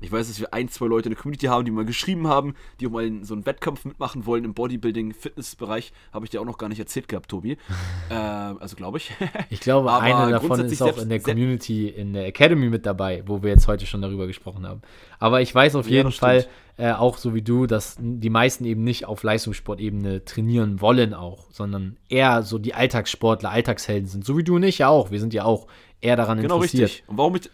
Ich 0.02 0.12
weiß, 0.12 0.28
dass 0.28 0.40
wir 0.40 0.54
ein, 0.54 0.68
zwei 0.68 0.88
Leute 0.88 1.08
in 1.08 1.16
der 1.16 1.22
Community 1.22 1.46
haben, 1.46 1.64
die 1.64 1.72
mal 1.72 1.86
geschrieben 1.86 2.28
haben, 2.28 2.56
die 2.80 2.88
auch 2.88 2.92
mal 2.92 3.06
in 3.06 3.24
so 3.24 3.34
einen 3.34 3.46
Wettkampf 3.46 3.86
mitmachen 3.86 4.26
wollen 4.26 4.44
im 4.44 4.54
Bodybuilding, 4.54 5.14
Fitnessbereich. 5.14 5.94
Habe 6.12 6.26
ich 6.26 6.30
dir 6.30 6.42
auch 6.42 6.46
noch 6.46 6.58
gar 6.58 6.68
nicht 6.68 6.80
erzählt 6.80 7.08
gehabt, 7.08 7.30
Tobi. 7.30 7.58
äh, 8.10 8.14
also 8.14 8.76
glaube 8.76 8.98
ich. 8.98 9.12
ich 9.50 9.62
glaube, 9.62 9.92
Aber 9.92 10.04
einer 10.04 10.30
davon 10.30 10.60
ist 10.66 10.82
auch 10.82 10.98
in 10.98 11.10
der 11.10 11.22
Community, 11.22 11.88
in 11.88 12.14
der 12.14 12.26
Academy 12.26 12.68
mit 12.68 12.86
dabei, 12.86 13.24
wo 13.26 13.44
wir 13.44 13.52
jetzt 13.52 13.68
heute 13.68 13.86
schon 13.86 14.02
darüber 14.02 14.28
gesprochen 14.28 14.68
haben. 14.68 14.82
Aber 15.20 15.42
ich 15.42 15.56
weiß 15.56 15.76
auf 15.76 15.88
ja, 15.88 15.98
jeden 15.98 16.12
Fall, 16.12 16.48
äh, 16.78 16.92
auch 16.92 17.18
so 17.18 17.36
wie 17.36 17.42
du, 17.42 17.68
dass 17.68 17.98
die 18.00 18.30
meisten 18.30 18.66
eben 18.66 18.84
nicht 18.84 19.06
auf 19.06 19.24
Leistungssportebene 19.24 20.26
trainieren 20.26 20.82
wollen 20.82 21.14
auch, 21.14 21.46
sondern 21.52 21.98
eher 22.10 22.44
so 22.44 22.58
die 22.58 22.74
Alltagssportler, 22.74 23.52
Alltagshelden 23.52 24.08
sind. 24.08 24.26
So 24.26 24.38
wie 24.38 24.44
du 24.44 24.56
und 24.56 24.64
ich 24.64 24.80
ja 24.80 24.88
auch. 24.88 25.12
Wir 25.12 25.20
sind 25.20 25.34
ja 25.34 25.44
auch 25.44 25.68
eher 26.02 26.16
daran 26.16 26.42
genau 26.42 26.56
interessiert. 26.56 26.80
Genau 26.80 26.86
richtig. 26.86 27.10
Und 27.10 27.18
warum 27.18 27.36
ich, 27.36 27.50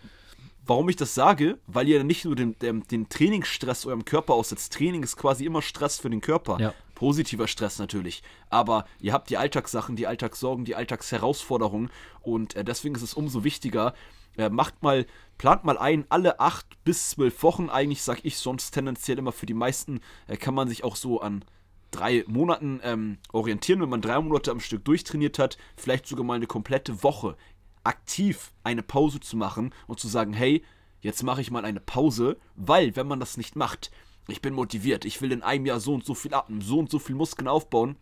warum 0.66 0.88
ich 0.88 0.96
das 0.96 1.16
sage, 1.16 1.58
weil 1.68 1.88
ihr 1.90 2.04
nicht 2.04 2.24
nur 2.24 2.36
den, 2.36 2.58
den, 2.60 2.84
den 2.84 3.10
Trainingsstress 3.10 3.86
eurem 3.86 4.06
Körper 4.06 4.36
aussetzt. 4.36 4.72
Training 4.74 5.04
ist 5.04 5.18
quasi 5.18 5.46
immer 5.46 5.62
Stress 5.62 6.00
für 6.00 6.10
den 6.10 6.22
Körper. 6.22 6.58
Ja. 6.60 6.74
Positiver 6.96 7.48
Stress 7.48 7.80
natürlich. 7.80 8.24
Aber 8.50 8.86
ihr 9.00 9.14
habt 9.14 9.30
die 9.30 9.38
Alltagssachen, 9.38 9.96
die 9.96 10.08
Alltagssorgen, 10.08 10.66
die 10.66 10.76
Alltagsherausforderungen. 10.76 11.90
Und 12.22 12.56
äh, 12.56 12.64
deswegen 12.64 12.96
ist 12.96 13.02
es 13.02 13.14
umso 13.14 13.44
wichtiger, 13.44 13.94
äh, 14.40 14.50
macht 14.50 14.82
mal, 14.82 15.06
plant 15.38 15.66
mal 15.66 15.78
ein, 15.78 16.06
alle 16.10 16.40
acht 16.40 16.66
bis 16.84 17.12
zwölf 17.12 17.44
Wochen. 17.44 17.70
Eigentlich 17.70 18.02
sage 18.02 18.22
ich 18.24 18.38
sonst 18.38 18.72
tendenziell 18.72 19.20
immer 19.20 19.34
für 19.34 19.46
die 19.46 19.54
meisten, 19.54 20.00
äh, 20.28 20.38
kann 20.38 20.54
man 20.54 20.68
sich 20.70 20.84
auch 20.84 20.96
so 20.96 21.20
an 21.22 21.44
drei 21.92 22.24
Monaten 22.28 22.80
ähm, 22.84 23.18
orientieren, 23.34 23.82
wenn 23.82 23.90
man 23.90 24.02
drei 24.02 24.20
Monate 24.20 24.52
am 24.52 24.60
Stück 24.60 24.86
durchtrainiert 24.86 25.40
hat, 25.40 25.58
vielleicht 25.76 26.08
sogar 26.08 26.24
mal 26.24 26.36
eine 26.36 26.48
komplette 26.48 27.04
Woche 27.04 27.36
aktiv 27.84 28.52
eine 28.64 28.84
Pause 28.84 29.20
zu 29.20 29.36
machen 29.36 29.74
und 29.88 30.00
zu 30.00 30.08
sagen, 30.08 30.34
hey, 30.34 30.64
jetzt 31.02 31.24
mache 31.24 31.42
ich 31.42 31.52
mal 31.52 31.66
eine 31.66 31.80
Pause, 31.80 32.38
weil 32.56 32.96
wenn 32.96 33.08
man 33.08 33.20
das 33.20 33.38
nicht 33.38 33.56
macht, 33.56 33.92
ich 34.28 34.42
bin 34.42 34.54
motiviert, 34.54 35.06
ich 35.06 35.22
will 35.22 35.32
in 35.32 35.42
einem 35.42 35.66
Jahr 35.66 35.80
so 35.80 35.94
und 35.94 36.06
so 36.06 36.14
viel 36.14 36.34
Atem, 36.34 36.62
so 36.62 36.78
und 36.78 36.92
so 36.92 37.00
viel 37.00 37.16
Muskeln 37.16 37.48
aufbauen, 37.48 37.96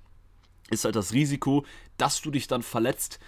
ist 0.69 0.83
halt 0.83 0.97
das 0.97 1.13
Risiko, 1.13 1.65
dass 1.95 2.21
du 2.21 2.31
dich 2.31 2.47
dann 2.47 2.63
verletzt, 2.63 3.19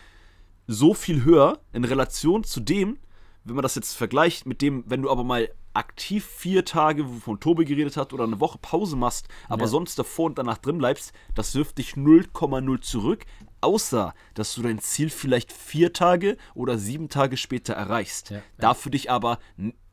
so 0.71 0.93
viel 0.93 1.23
höher 1.23 1.59
in 1.73 1.83
Relation 1.83 2.43
zu 2.43 2.59
dem, 2.59 2.99
wenn 3.43 3.55
man 3.55 3.63
das 3.63 3.73
jetzt 3.73 3.95
vergleicht 3.95 4.45
mit 4.45 4.61
dem, 4.61 4.83
wenn 4.85 5.01
du 5.01 5.09
aber 5.09 5.23
mal 5.23 5.49
aktiv 5.73 6.23
vier 6.23 6.63
Tage, 6.63 7.09
wovon 7.09 7.39
Tobi 7.39 7.65
geredet 7.65 7.97
hat, 7.97 8.13
oder 8.13 8.25
eine 8.25 8.39
Woche 8.39 8.59
Pause 8.61 8.95
machst, 8.95 9.27
aber 9.47 9.63
ja. 9.63 9.67
sonst 9.67 9.97
davor 9.97 10.27
und 10.27 10.37
danach 10.37 10.59
drin 10.59 10.77
bleibst, 10.77 11.11
das 11.33 11.55
wirft 11.55 11.79
dich 11.79 11.93
0,0 11.93 12.81
zurück, 12.81 13.25
außer 13.61 14.13
dass 14.35 14.53
du 14.53 14.61
dein 14.61 14.77
Ziel 14.77 15.09
vielleicht 15.09 15.51
vier 15.51 15.91
Tage 15.91 16.37
oder 16.53 16.77
sieben 16.77 17.09
Tage 17.09 17.37
später 17.37 17.73
erreichst. 17.73 18.29
Ja. 18.29 18.41
Dafür 18.59 18.91
dich 18.91 19.09
aber 19.09 19.39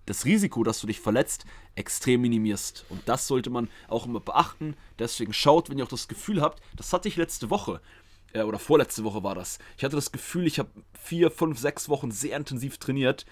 das 0.05 0.27
Risiko, 0.27 0.62
dass 0.62 0.81
du 0.81 0.87
dich 0.87 1.01
verletzt, 1.01 1.47
extrem 1.75 2.21
minimierst. 2.21 2.85
Und 2.91 3.01
das 3.07 3.27
sollte 3.27 3.49
man 3.49 3.69
auch 3.89 4.05
immer 4.05 4.21
beachten. 4.21 4.77
Deswegen 4.99 5.33
schaut, 5.33 5.71
wenn 5.71 5.79
ihr 5.79 5.85
auch 5.85 5.89
das 5.89 6.09
Gefühl 6.09 6.43
habt, 6.43 6.62
das 6.77 6.93
hatte 6.93 7.09
ich 7.09 7.17
letzte 7.17 7.49
Woche 7.49 7.81
äh, 8.37 8.42
oder 8.42 8.59
vorletzte 8.59 9.05
Woche 9.05 9.22
war 9.22 9.35
das. 9.35 9.59
Ich 9.77 9.85
hatte 9.85 9.96
das 9.96 10.12
Gefühl, 10.12 10.46
ich 10.46 10.59
habe 10.59 10.70
vier, 10.92 11.31
fünf, 11.31 11.59
sechs 11.59 11.88
Wochen 11.88 12.11
sehr 12.11 12.37
intensiv 12.37 12.79
trainiert 12.79 13.27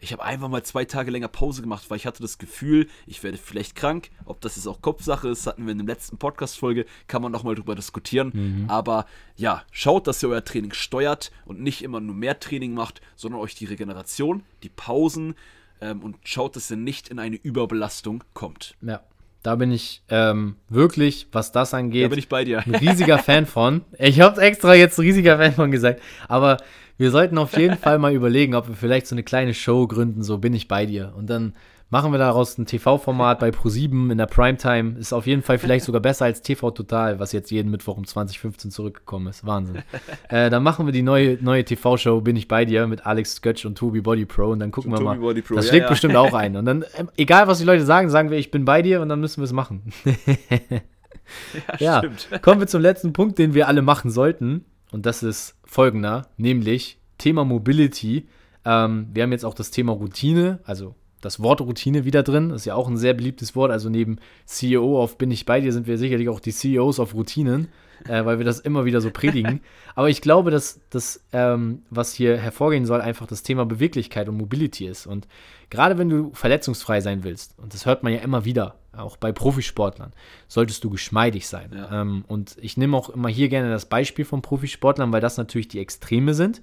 ich 0.00 0.12
habe 0.12 0.22
einfach 0.22 0.48
mal 0.48 0.62
zwei 0.62 0.84
Tage 0.84 1.10
länger 1.10 1.28
Pause 1.28 1.62
gemacht, 1.62 1.88
weil 1.88 1.96
ich 1.96 2.06
hatte 2.06 2.22
das 2.22 2.38
Gefühl, 2.38 2.88
ich 3.06 3.22
werde 3.22 3.36
vielleicht 3.36 3.74
krank. 3.74 4.10
Ob 4.24 4.40
das 4.40 4.56
jetzt 4.56 4.66
auch 4.66 4.80
Kopfsache 4.80 5.28
ist, 5.28 5.46
hatten 5.46 5.66
wir 5.66 5.72
in 5.72 5.78
der 5.78 5.86
letzten 5.86 6.18
Podcast-Folge, 6.18 6.86
kann 7.08 7.22
man 7.22 7.32
nochmal 7.32 7.56
drüber 7.56 7.74
diskutieren. 7.74 8.30
Mhm. 8.32 8.70
Aber 8.70 9.06
ja, 9.36 9.64
schaut, 9.72 10.06
dass 10.06 10.22
ihr 10.22 10.28
euer 10.28 10.44
Training 10.44 10.72
steuert 10.72 11.32
und 11.46 11.60
nicht 11.60 11.82
immer 11.82 12.00
nur 12.00 12.14
mehr 12.14 12.38
Training 12.38 12.74
macht, 12.74 13.00
sondern 13.16 13.40
euch 13.40 13.54
die 13.54 13.64
Regeneration, 13.64 14.44
die 14.62 14.68
Pausen 14.68 15.34
ähm, 15.80 16.02
und 16.02 16.16
schaut, 16.22 16.54
dass 16.54 16.70
ihr 16.70 16.76
nicht 16.76 17.08
in 17.08 17.18
eine 17.18 17.36
Überbelastung 17.36 18.22
kommt. 18.34 18.76
Ja. 18.82 19.02
Da 19.48 19.54
bin 19.54 19.72
ich 19.72 20.02
ähm, 20.10 20.56
wirklich, 20.68 21.26
was 21.32 21.52
das 21.52 21.72
angeht, 21.72 22.04
da 22.04 22.08
bin 22.08 22.18
ich 22.18 22.28
bei 22.28 22.44
dir. 22.44 22.58
ein 22.66 22.74
riesiger 22.74 23.16
Fan 23.16 23.46
von. 23.46 23.80
Ich 23.98 24.20
habe 24.20 24.42
extra 24.42 24.74
jetzt 24.74 24.98
ein 24.98 25.06
riesiger 25.06 25.38
Fan 25.38 25.54
von 25.54 25.70
gesagt, 25.70 26.02
aber 26.28 26.58
wir 26.98 27.10
sollten 27.10 27.38
auf 27.38 27.56
jeden 27.56 27.78
Fall 27.82 27.98
mal 27.98 28.12
überlegen, 28.12 28.54
ob 28.54 28.68
wir 28.68 28.74
vielleicht 28.74 29.06
so 29.06 29.14
eine 29.14 29.22
kleine 29.22 29.54
Show 29.54 29.86
gründen, 29.86 30.22
so 30.22 30.36
bin 30.36 30.52
ich 30.52 30.68
bei 30.68 30.84
dir. 30.84 31.14
Und 31.16 31.30
dann 31.30 31.54
machen 31.90 32.12
wir 32.12 32.18
daraus 32.18 32.58
ein 32.58 32.66
TV-Format 32.66 33.38
bei 33.38 33.48
Pro7 33.48 34.12
in 34.12 34.18
der 34.18 34.26
Primetime. 34.26 34.98
Ist 34.98 35.12
auf 35.12 35.26
jeden 35.26 35.42
Fall 35.42 35.58
vielleicht 35.58 35.84
sogar 35.84 36.02
besser 36.02 36.26
als 36.26 36.42
TV 36.42 36.70
Total, 36.70 37.18
was 37.18 37.32
jetzt 37.32 37.50
jeden 37.50 37.70
Mittwoch 37.70 37.96
um 37.96 38.06
2015 38.06 38.70
zurückgekommen 38.70 39.28
ist. 39.28 39.46
Wahnsinn. 39.46 39.82
äh, 40.28 40.50
dann 40.50 40.62
machen 40.62 40.86
wir 40.86 40.92
die 40.92 41.02
neue, 41.02 41.38
neue 41.40 41.64
TV-Show 41.64 42.20
Bin 42.20 42.36
ich 42.36 42.48
bei 42.48 42.64
dir 42.64 42.86
mit 42.86 43.06
Alex 43.06 43.40
Götsch 43.40 43.64
und 43.64 43.78
Tobi 43.78 44.00
Body 44.00 44.26
Pro 44.26 44.50
und 44.50 44.60
dann 44.60 44.70
gucken 44.70 44.92
und 44.92 44.98
wir 44.98 45.04
Tobi 45.04 45.34
mal. 45.34 45.42
Pro, 45.42 45.54
das 45.54 45.68
schlägt 45.68 45.82
ja, 45.82 45.86
ja. 45.86 45.90
bestimmt 45.90 46.16
auch 46.16 46.34
ein. 46.34 46.56
Und 46.56 46.66
dann, 46.66 46.82
äh, 46.82 47.04
egal 47.16 47.48
was 47.48 47.58
die 47.58 47.64
Leute 47.64 47.84
sagen, 47.84 48.10
sagen 48.10 48.30
wir, 48.30 48.38
ich 48.38 48.50
bin 48.50 48.64
bei 48.64 48.82
dir 48.82 49.00
und 49.00 49.08
dann 49.08 49.20
müssen 49.20 49.40
wir 49.40 49.44
es 49.44 49.52
machen. 49.52 49.82
ja, 51.78 52.02
ja. 52.02 52.38
Kommen 52.42 52.60
wir 52.60 52.66
zum 52.66 52.82
letzten 52.82 53.12
Punkt, 53.12 53.38
den 53.38 53.54
wir 53.54 53.66
alle 53.68 53.82
machen 53.82 54.10
sollten. 54.10 54.64
Und 54.92 55.06
das 55.06 55.22
ist 55.22 55.56
folgender, 55.64 56.28
nämlich 56.36 56.98
Thema 57.18 57.44
Mobility. 57.44 58.28
Ähm, 58.64 59.08
wir 59.12 59.22
haben 59.22 59.32
jetzt 59.32 59.44
auch 59.44 59.54
das 59.54 59.70
Thema 59.70 59.92
Routine, 59.92 60.60
also 60.64 60.94
das 61.20 61.40
Wort 61.40 61.60
Routine 61.60 62.04
wieder 62.04 62.22
drin. 62.22 62.50
Das 62.50 62.62
ist 62.62 62.64
ja 62.66 62.74
auch 62.74 62.88
ein 62.88 62.96
sehr 62.96 63.14
beliebtes 63.14 63.56
Wort. 63.56 63.70
Also 63.70 63.88
neben 63.88 64.18
CEO 64.44 65.02
auf 65.02 65.18
Bin 65.18 65.30
ich 65.30 65.46
bei 65.46 65.60
dir 65.60 65.72
sind 65.72 65.86
wir 65.86 65.98
sicherlich 65.98 66.28
auch 66.28 66.40
die 66.40 66.52
CEOs 66.52 67.00
auf 67.00 67.14
Routinen, 67.14 67.68
äh, 68.06 68.24
weil 68.24 68.38
wir 68.38 68.44
das 68.44 68.60
immer 68.60 68.84
wieder 68.84 69.00
so 69.00 69.10
predigen. 69.10 69.60
Aber 69.94 70.08
ich 70.08 70.20
glaube, 70.20 70.50
dass 70.50 70.80
das, 70.90 71.24
ähm, 71.32 71.82
was 71.90 72.12
hier 72.14 72.36
hervorgehen 72.36 72.86
soll, 72.86 73.00
einfach 73.00 73.26
das 73.26 73.42
Thema 73.42 73.66
Beweglichkeit 73.66 74.28
und 74.28 74.36
Mobility 74.36 74.86
ist. 74.86 75.06
Und 75.06 75.26
gerade 75.70 75.98
wenn 75.98 76.08
du 76.08 76.30
verletzungsfrei 76.34 77.00
sein 77.00 77.24
willst, 77.24 77.58
und 77.58 77.74
das 77.74 77.86
hört 77.86 78.02
man 78.02 78.12
ja 78.12 78.20
immer 78.20 78.44
wieder, 78.44 78.76
auch 78.92 79.16
bei 79.16 79.32
Profisportlern, 79.32 80.12
solltest 80.48 80.82
du 80.84 80.90
geschmeidig 80.90 81.46
sein. 81.46 81.70
Ja. 81.74 82.00
Ähm, 82.00 82.24
und 82.26 82.56
ich 82.60 82.76
nehme 82.76 82.96
auch 82.96 83.10
immer 83.10 83.28
hier 83.28 83.48
gerne 83.48 83.70
das 83.70 83.86
Beispiel 83.86 84.24
von 84.24 84.42
Profisportlern, 84.42 85.12
weil 85.12 85.20
das 85.20 85.36
natürlich 85.36 85.68
die 85.68 85.78
Extreme 85.78 86.34
sind. 86.34 86.62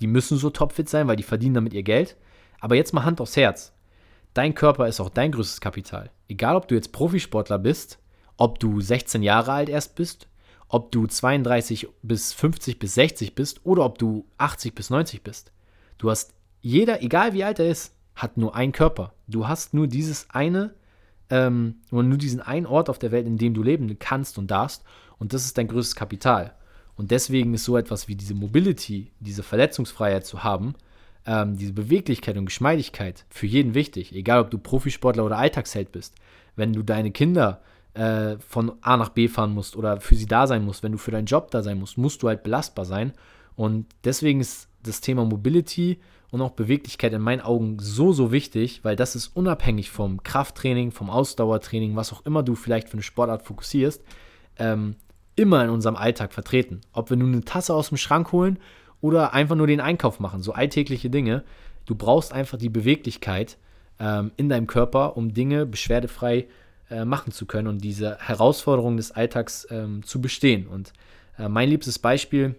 Die 0.00 0.06
müssen 0.06 0.38
so 0.38 0.50
topfit 0.50 0.88
sein, 0.88 1.08
weil 1.08 1.16
die 1.16 1.22
verdienen 1.22 1.54
damit 1.54 1.72
ihr 1.72 1.82
Geld. 1.82 2.16
Aber 2.60 2.74
jetzt 2.74 2.94
mal 2.94 3.04
Hand 3.04 3.20
aufs 3.20 3.36
Herz. 3.36 3.73
Dein 4.34 4.54
Körper 4.54 4.88
ist 4.88 5.00
auch 5.00 5.10
dein 5.10 5.32
größtes 5.32 5.60
Kapital. 5.60 6.10
Egal, 6.28 6.56
ob 6.56 6.68
du 6.68 6.74
jetzt 6.74 6.92
Profisportler 6.92 7.58
bist, 7.58 8.00
ob 8.36 8.58
du 8.58 8.80
16 8.80 9.22
Jahre 9.22 9.52
alt 9.52 9.68
erst 9.68 9.94
bist, 9.94 10.28
ob 10.68 10.90
du 10.90 11.06
32 11.06 11.88
bis 12.02 12.32
50 12.32 12.78
bis 12.78 12.94
60 12.94 13.34
bist 13.34 13.64
oder 13.64 13.84
ob 13.84 13.98
du 13.98 14.26
80 14.38 14.74
bis 14.74 14.90
90 14.90 15.22
bist. 15.22 15.52
Du 15.98 16.10
hast 16.10 16.34
jeder, 16.60 17.02
egal 17.02 17.32
wie 17.32 17.44
alt 17.44 17.60
er 17.60 17.68
ist, 17.68 17.94
hat 18.16 18.36
nur 18.36 18.56
einen 18.56 18.72
Körper. 18.72 19.14
Du 19.28 19.46
hast 19.46 19.72
nur 19.72 19.86
dieses 19.86 20.28
eine 20.30 20.74
ähm, 21.30 21.76
nur 21.90 22.18
diesen 22.18 22.40
einen 22.40 22.66
Ort 22.66 22.90
auf 22.90 22.98
der 22.98 23.12
Welt, 23.12 23.26
in 23.26 23.38
dem 23.38 23.54
du 23.54 23.62
leben 23.62 23.98
kannst 23.98 24.38
und 24.38 24.50
darfst. 24.50 24.84
Und 25.18 25.32
das 25.32 25.44
ist 25.44 25.56
dein 25.56 25.68
größtes 25.68 25.96
Kapital. 25.96 26.54
Und 26.96 27.10
deswegen 27.10 27.54
ist 27.54 27.64
so 27.64 27.76
etwas 27.76 28.08
wie 28.08 28.14
diese 28.14 28.34
Mobility, 28.34 29.12
diese 29.20 29.42
Verletzungsfreiheit 29.42 30.26
zu 30.26 30.44
haben, 30.44 30.74
ähm, 31.26 31.56
diese 31.56 31.72
Beweglichkeit 31.72 32.36
und 32.36 32.46
Geschmeidigkeit 32.46 33.24
für 33.30 33.46
jeden 33.46 33.74
wichtig. 33.74 34.14
Egal, 34.14 34.40
ob 34.40 34.50
du 34.50 34.58
Profisportler 34.58 35.24
oder 35.24 35.38
Alltagsheld 35.38 35.92
bist. 35.92 36.14
Wenn 36.56 36.72
du 36.72 36.82
deine 36.82 37.10
Kinder 37.10 37.60
äh, 37.94 38.36
von 38.38 38.72
A 38.82 38.96
nach 38.96 39.10
B 39.10 39.28
fahren 39.28 39.54
musst 39.54 39.76
oder 39.76 40.00
für 40.00 40.14
sie 40.14 40.26
da 40.26 40.46
sein 40.46 40.64
musst, 40.64 40.82
wenn 40.82 40.92
du 40.92 40.98
für 40.98 41.10
deinen 41.10 41.26
Job 41.26 41.50
da 41.50 41.62
sein 41.62 41.78
musst, 41.78 41.98
musst 41.98 42.22
du 42.22 42.28
halt 42.28 42.42
belastbar 42.42 42.84
sein. 42.84 43.12
Und 43.56 43.86
deswegen 44.04 44.40
ist 44.40 44.68
das 44.82 45.00
Thema 45.00 45.24
Mobility 45.24 45.98
und 46.30 46.42
auch 46.42 46.50
Beweglichkeit 46.50 47.12
in 47.12 47.22
meinen 47.22 47.40
Augen 47.40 47.78
so, 47.78 48.12
so 48.12 48.32
wichtig, 48.32 48.80
weil 48.82 48.96
das 48.96 49.14
ist 49.14 49.28
unabhängig 49.28 49.90
vom 49.90 50.22
Krafttraining, 50.22 50.90
vom 50.90 51.08
Ausdauertraining, 51.08 51.94
was 51.94 52.12
auch 52.12 52.26
immer 52.26 52.42
du 52.42 52.56
vielleicht 52.56 52.88
für 52.88 52.94
eine 52.94 53.02
Sportart 53.02 53.44
fokussierst, 53.44 54.02
ähm, 54.58 54.96
immer 55.36 55.64
in 55.64 55.70
unserem 55.70 55.96
Alltag 55.96 56.32
vertreten. 56.32 56.80
Ob 56.92 57.10
wir 57.10 57.16
nun 57.16 57.32
eine 57.32 57.44
Tasse 57.44 57.72
aus 57.72 57.88
dem 57.88 57.98
Schrank 57.98 58.32
holen 58.32 58.58
oder 59.04 59.34
einfach 59.34 59.54
nur 59.54 59.66
den 59.66 59.82
Einkauf 59.82 60.18
machen, 60.18 60.42
so 60.42 60.54
alltägliche 60.54 61.10
Dinge. 61.10 61.42
Du 61.84 61.94
brauchst 61.94 62.32
einfach 62.32 62.56
die 62.56 62.70
Beweglichkeit 62.70 63.58
ähm, 64.00 64.32
in 64.38 64.48
deinem 64.48 64.66
Körper, 64.66 65.18
um 65.18 65.34
Dinge 65.34 65.66
beschwerdefrei 65.66 66.46
äh, 66.88 67.04
machen 67.04 67.30
zu 67.30 67.44
können 67.44 67.68
und 67.68 67.84
diese 67.84 68.16
Herausforderungen 68.18 68.96
des 68.96 69.12
Alltags 69.12 69.66
ähm, 69.70 70.04
zu 70.04 70.22
bestehen. 70.22 70.66
Und 70.66 70.94
äh, 71.38 71.50
mein 71.50 71.68
liebstes 71.68 71.98
Beispiel 71.98 72.54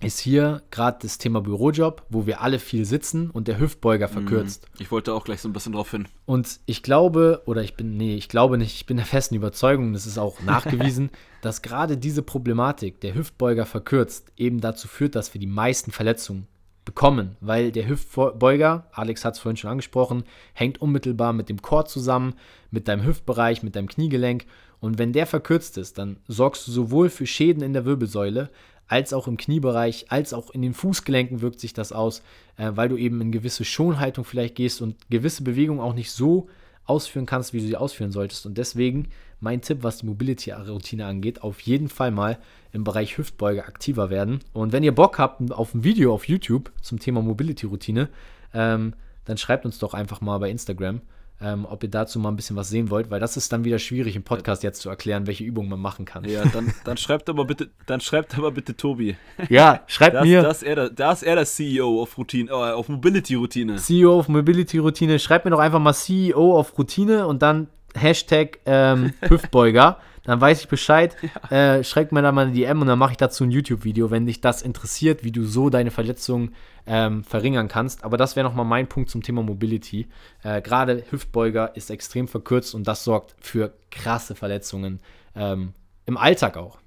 ist 0.00 0.18
hier 0.18 0.62
gerade 0.70 0.98
das 1.02 1.18
Thema 1.18 1.40
Bürojob, 1.40 2.02
wo 2.10 2.26
wir 2.26 2.40
alle 2.40 2.58
viel 2.58 2.84
sitzen 2.84 3.30
und 3.30 3.48
der 3.48 3.58
Hüftbeuger 3.58 4.08
mhm. 4.08 4.12
verkürzt. 4.12 4.66
Ich 4.78 4.90
wollte 4.90 5.14
auch 5.14 5.24
gleich 5.24 5.40
so 5.40 5.48
ein 5.48 5.52
bisschen 5.52 5.72
drauf 5.72 5.90
hin. 5.90 6.06
Und 6.26 6.60
ich 6.66 6.82
glaube, 6.82 7.42
oder 7.46 7.62
ich 7.62 7.76
bin, 7.76 7.96
nee, 7.96 8.16
ich 8.16 8.28
glaube 8.28 8.58
nicht, 8.58 8.74
ich 8.74 8.86
bin 8.86 8.96
der 8.96 9.06
festen 9.06 9.34
Überzeugung, 9.34 9.92
das 9.92 10.06
ist 10.06 10.18
auch 10.18 10.40
nachgewiesen, 10.42 11.10
dass 11.42 11.62
gerade 11.62 11.96
diese 11.96 12.22
Problematik, 12.22 13.00
der 13.00 13.14
Hüftbeuger 13.14 13.66
verkürzt, 13.66 14.32
eben 14.36 14.60
dazu 14.60 14.88
führt, 14.88 15.14
dass 15.14 15.32
wir 15.32 15.40
die 15.40 15.46
meisten 15.46 15.90
Verletzungen 15.90 16.48
bekommen, 16.84 17.36
weil 17.40 17.72
der 17.72 17.88
Hüftbeuger, 17.88 18.88
Alex 18.92 19.24
hat 19.24 19.34
es 19.34 19.40
vorhin 19.40 19.56
schon 19.56 19.70
angesprochen, 19.70 20.24
hängt 20.52 20.80
unmittelbar 20.80 21.32
mit 21.32 21.48
dem 21.48 21.62
Chor 21.62 21.86
zusammen, 21.86 22.34
mit 22.70 22.88
deinem 22.88 23.04
Hüftbereich, 23.04 23.62
mit 23.62 23.76
deinem 23.76 23.88
Kniegelenk. 23.88 24.44
Und 24.80 24.98
wenn 24.98 25.12
der 25.12 25.26
verkürzt 25.26 25.78
ist, 25.78 25.96
dann 25.96 26.18
sorgst 26.28 26.66
du 26.66 26.72
sowohl 26.72 27.08
für 27.08 27.26
Schäden 27.26 27.62
in 27.62 27.72
der 27.72 27.86
Wirbelsäule, 27.86 28.50
als 28.86 29.12
auch 29.12 29.28
im 29.28 29.36
Kniebereich, 29.36 30.06
als 30.10 30.32
auch 30.32 30.50
in 30.50 30.62
den 30.62 30.74
Fußgelenken 30.74 31.40
wirkt 31.40 31.60
sich 31.60 31.72
das 31.72 31.92
aus, 31.92 32.22
äh, 32.56 32.70
weil 32.74 32.88
du 32.88 32.96
eben 32.96 33.20
in 33.20 33.32
gewisse 33.32 33.64
Schonhaltung 33.64 34.24
vielleicht 34.24 34.54
gehst 34.54 34.82
und 34.82 34.96
gewisse 35.10 35.42
Bewegungen 35.42 35.80
auch 35.80 35.94
nicht 35.94 36.10
so 36.10 36.48
ausführen 36.84 37.26
kannst, 37.26 37.52
wie 37.52 37.60
du 37.60 37.66
sie 37.66 37.76
ausführen 37.76 38.12
solltest. 38.12 38.44
Und 38.46 38.58
deswegen 38.58 39.08
mein 39.40 39.62
Tipp, 39.62 39.78
was 39.82 39.98
die 39.98 40.06
Mobility-Routine 40.06 41.06
angeht, 41.06 41.42
auf 41.42 41.60
jeden 41.60 41.88
Fall 41.88 42.10
mal 42.10 42.38
im 42.72 42.84
Bereich 42.84 43.16
Hüftbeuge 43.16 43.64
aktiver 43.64 44.10
werden. 44.10 44.40
Und 44.52 44.72
wenn 44.72 44.82
ihr 44.82 44.94
Bock 44.94 45.18
habt 45.18 45.52
auf 45.52 45.74
ein 45.74 45.84
Video 45.84 46.12
auf 46.12 46.28
YouTube 46.28 46.72
zum 46.82 46.98
Thema 46.98 47.22
Mobility-Routine, 47.22 48.08
ähm, 48.52 48.94
dann 49.24 49.38
schreibt 49.38 49.64
uns 49.64 49.78
doch 49.78 49.94
einfach 49.94 50.20
mal 50.20 50.38
bei 50.38 50.50
Instagram 50.50 51.00
ähm, 51.40 51.66
ob 51.68 51.82
ihr 51.82 51.90
dazu 51.90 52.18
mal 52.18 52.28
ein 52.30 52.36
bisschen 52.36 52.56
was 52.56 52.68
sehen 52.68 52.90
wollt, 52.90 53.10
weil 53.10 53.20
das 53.20 53.36
ist 53.36 53.52
dann 53.52 53.64
wieder 53.64 53.78
schwierig 53.78 54.16
im 54.16 54.22
Podcast 54.22 54.62
jetzt 54.62 54.80
zu 54.80 54.88
erklären, 54.88 55.26
welche 55.26 55.44
Übungen 55.44 55.68
man 55.68 55.80
machen 55.80 56.04
kann. 56.04 56.24
Ja, 56.24 56.44
dann, 56.46 56.72
dann 56.84 56.96
schreibt 56.96 57.28
aber 57.28 57.44
bitte, 57.44 57.70
dann 57.86 58.00
schreibt 58.00 58.38
aber 58.38 58.50
bitte 58.52 58.76
Tobi. 58.76 59.16
Ja, 59.48 59.82
schreibt 59.86 60.14
Das, 60.16 60.24
mir. 60.24 60.42
das, 60.42 60.58
ist 60.58 60.62
er, 60.62 60.74
der- 60.76 60.90
da 60.90 61.12
ist 61.12 61.22
er 61.22 61.34
der 61.34 61.44
CEO 61.44 62.02
auf 62.02 62.16
Routine, 62.16 62.50
äh, 62.50 62.54
auf 62.54 62.88
Mobility-Routine. 62.88 63.76
CEO 63.76 64.18
of 64.18 64.28
Mobility 64.28 64.78
Routine. 64.78 65.18
Schreibt 65.18 65.44
mir 65.44 65.50
doch 65.50 65.58
einfach 65.58 65.80
mal 65.80 65.92
CEO 65.92 66.58
of 66.58 66.78
Routine 66.78 67.26
und 67.26 67.42
dann 67.42 67.68
Hashtag 67.96 68.58
ähm, 68.66 69.12
Hüftbeuger. 69.28 69.98
Dann 70.24 70.40
weiß 70.40 70.60
ich 70.60 70.68
Bescheid. 70.68 71.16
Äh, 71.50 71.84
schreibt 71.84 72.10
mir 72.10 72.22
da 72.22 72.32
mal 72.32 72.46
eine 72.46 72.54
DM 72.54 72.80
und 72.80 72.86
dann 72.86 72.98
mache 72.98 73.12
ich 73.12 73.16
dazu 73.16 73.44
ein 73.44 73.50
YouTube-Video, 73.50 74.10
wenn 74.10 74.24
dich 74.26 74.40
das 74.40 74.62
interessiert, 74.62 75.22
wie 75.22 75.30
du 75.30 75.44
so 75.44 75.68
deine 75.68 75.90
Verletzungen 75.90 76.54
ähm, 76.86 77.22
verringern 77.22 77.68
kannst. 77.68 78.02
Aber 78.02 78.16
das 78.16 78.34
wäre 78.34 78.48
nochmal 78.48 78.64
mein 78.64 78.88
Punkt 78.88 79.10
zum 79.10 79.22
Thema 79.22 79.42
Mobility. 79.42 80.08
Äh, 80.42 80.62
Gerade 80.62 81.04
Hüftbeuger 81.10 81.76
ist 81.76 81.90
extrem 81.90 82.28
verkürzt 82.28 82.74
und 82.74 82.88
das 82.88 83.04
sorgt 83.04 83.36
für 83.40 83.74
krasse 83.90 84.34
Verletzungen 84.34 85.00
ähm, 85.36 85.74
im 86.06 86.16
Alltag 86.16 86.56
auch. 86.56 86.78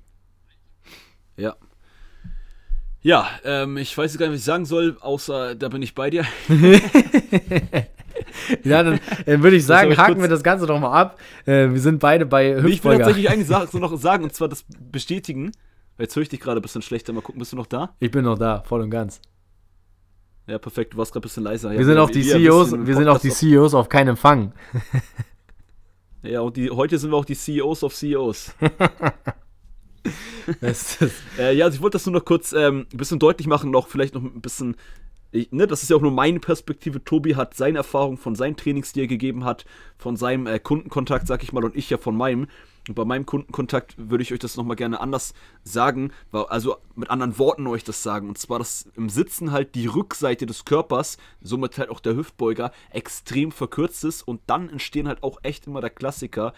Ja. 1.37 1.55
Ja, 3.01 3.29
ähm, 3.45 3.77
ich 3.77 3.95
weiß 3.95 4.17
gar 4.17 4.25
nicht, 4.25 4.33
was 4.33 4.39
ich 4.39 4.45
sagen 4.45 4.65
soll, 4.65 4.97
außer 4.99 5.55
da 5.55 5.69
bin 5.69 5.83
ich 5.83 5.93
bei 5.93 6.09
dir. 6.09 6.25
Ja, 8.63 8.83
dann, 8.83 8.99
dann 9.25 9.43
würde 9.43 9.57
ich 9.57 9.65
sagen, 9.65 9.91
ich 9.91 9.97
haken 9.97 10.13
kurz- 10.13 10.23
wir 10.23 10.29
das 10.29 10.43
Ganze 10.43 10.65
doch 10.65 10.79
mal 10.79 10.91
ab. 10.91 11.19
Äh, 11.45 11.69
wir 11.71 11.79
sind 11.79 11.99
beide 11.99 12.25
bei 12.25 12.59
Nee, 12.61 12.69
ich 12.69 12.83
will 12.83 12.97
tatsächlich 12.97 13.45
Sache 13.47 13.67
so 13.71 13.79
noch 13.79 13.95
sagen, 13.97 14.23
und 14.23 14.33
zwar 14.33 14.47
das 14.47 14.65
bestätigen. 14.91 15.51
Jetzt 15.97 16.15
höre 16.15 16.23
ich 16.23 16.29
dich 16.29 16.39
gerade 16.39 16.59
ein 16.59 16.61
bisschen 16.61 16.81
schlechter. 16.81 17.11
Mal 17.13 17.21
gucken, 17.21 17.39
bist 17.39 17.51
du 17.51 17.55
noch 17.55 17.65
da? 17.65 17.95
Ich 17.99 18.11
bin 18.11 18.23
noch 18.25 18.37
da, 18.37 18.61
voll 18.67 18.81
und 18.81 18.89
ganz. 18.91 19.19
Ja, 20.45 20.59
perfekt, 20.59 20.93
du 20.93 20.97
warst 20.97 21.11
gerade 21.11 21.23
ein 21.23 21.27
bisschen 21.27 21.43
leiser. 21.43 21.73
Ja, 21.73 21.79
Wir 21.79 21.85
sind 21.85 21.97
auch 21.97 22.09
die 22.09 22.21
CEOs, 22.23 22.71
wir 22.85 22.95
sind 22.95 23.07
auch 23.07 23.19
die 23.19 23.31
CEOs 23.31 23.73
auf 23.73 23.89
keinen 23.89 24.09
Empfang. 24.09 24.53
Ja, 26.23 26.41
und 26.41 26.57
die, 26.57 26.69
heute 26.71 26.97
sind 26.97 27.11
wir 27.11 27.15
auch 27.15 27.25
die 27.25 27.35
CEOs 27.35 27.83
of 27.83 27.93
CEOs. 27.93 28.53
Äh, 31.37 31.55
ja, 31.55 31.65
also 31.65 31.75
ich 31.75 31.81
wollte 31.81 31.95
das 31.95 32.05
nur 32.05 32.13
noch 32.13 32.25
kurz 32.25 32.53
ähm, 32.53 32.87
ein 32.91 32.97
bisschen 32.97 33.19
deutlich 33.19 33.47
machen, 33.47 33.71
noch 33.71 33.87
vielleicht 33.87 34.15
noch 34.15 34.23
ein 34.23 34.41
bisschen. 34.41 34.75
Ich, 35.37 35.51
ne, 35.51 35.67
das 35.67 35.83
ist 35.83 35.89
ja 35.89 35.97
auch 35.97 36.01
nur 36.01 36.11
meine 36.11 36.39
Perspektive. 36.39 37.03
Tobi 37.03 37.35
hat 37.35 37.53
seine 37.53 37.77
Erfahrung 37.77 38.17
von 38.17 38.33
seinen 38.33 38.57
Trainings, 38.57 38.91
die 38.93 39.01
er 39.01 39.07
gegeben 39.07 39.45
hat, 39.45 39.65
von 39.97 40.15
seinem 40.15 40.47
äh, 40.47 40.57
Kundenkontakt, 40.57 41.27
sag 41.27 41.43
ich 41.43 41.53
mal, 41.53 41.63
und 41.63 41.75
ich 41.75 41.91
ja 41.91 41.99
von 41.99 42.17
meinem. 42.17 42.47
Und 42.87 42.95
bei 42.95 43.05
meinem 43.05 43.25
Kundenkontakt 43.25 43.95
würde 43.97 44.23
ich 44.23 44.33
euch 44.33 44.39
das 44.39 44.57
nochmal 44.57 44.77
gerne 44.77 44.99
anders 44.99 45.33
sagen, 45.63 46.11
also 46.31 46.77
mit 46.95 47.09
anderen 47.09 47.37
Worten 47.37 47.67
euch 47.67 47.83
das 47.83 48.01
sagen. 48.01 48.29
Und 48.29 48.37
zwar, 48.37 48.59
dass 48.59 48.89
im 48.95 49.09
Sitzen 49.09 49.51
halt 49.51 49.75
die 49.75 49.87
Rückseite 49.87 50.45
des 50.45 50.65
Körpers, 50.65 51.17
somit 51.41 51.77
halt 51.77 51.89
auch 51.89 51.99
der 51.99 52.15
Hüftbeuger, 52.15 52.71
extrem 52.89 53.51
verkürzt 53.51 54.05
ist. 54.05 54.23
Und 54.23 54.41
dann 54.47 54.69
entstehen 54.69 55.07
halt 55.07 55.21
auch 55.21 55.39
echt 55.43 55.67
immer 55.67 55.81
der 55.81 55.89
Klassiker, 55.89 56.53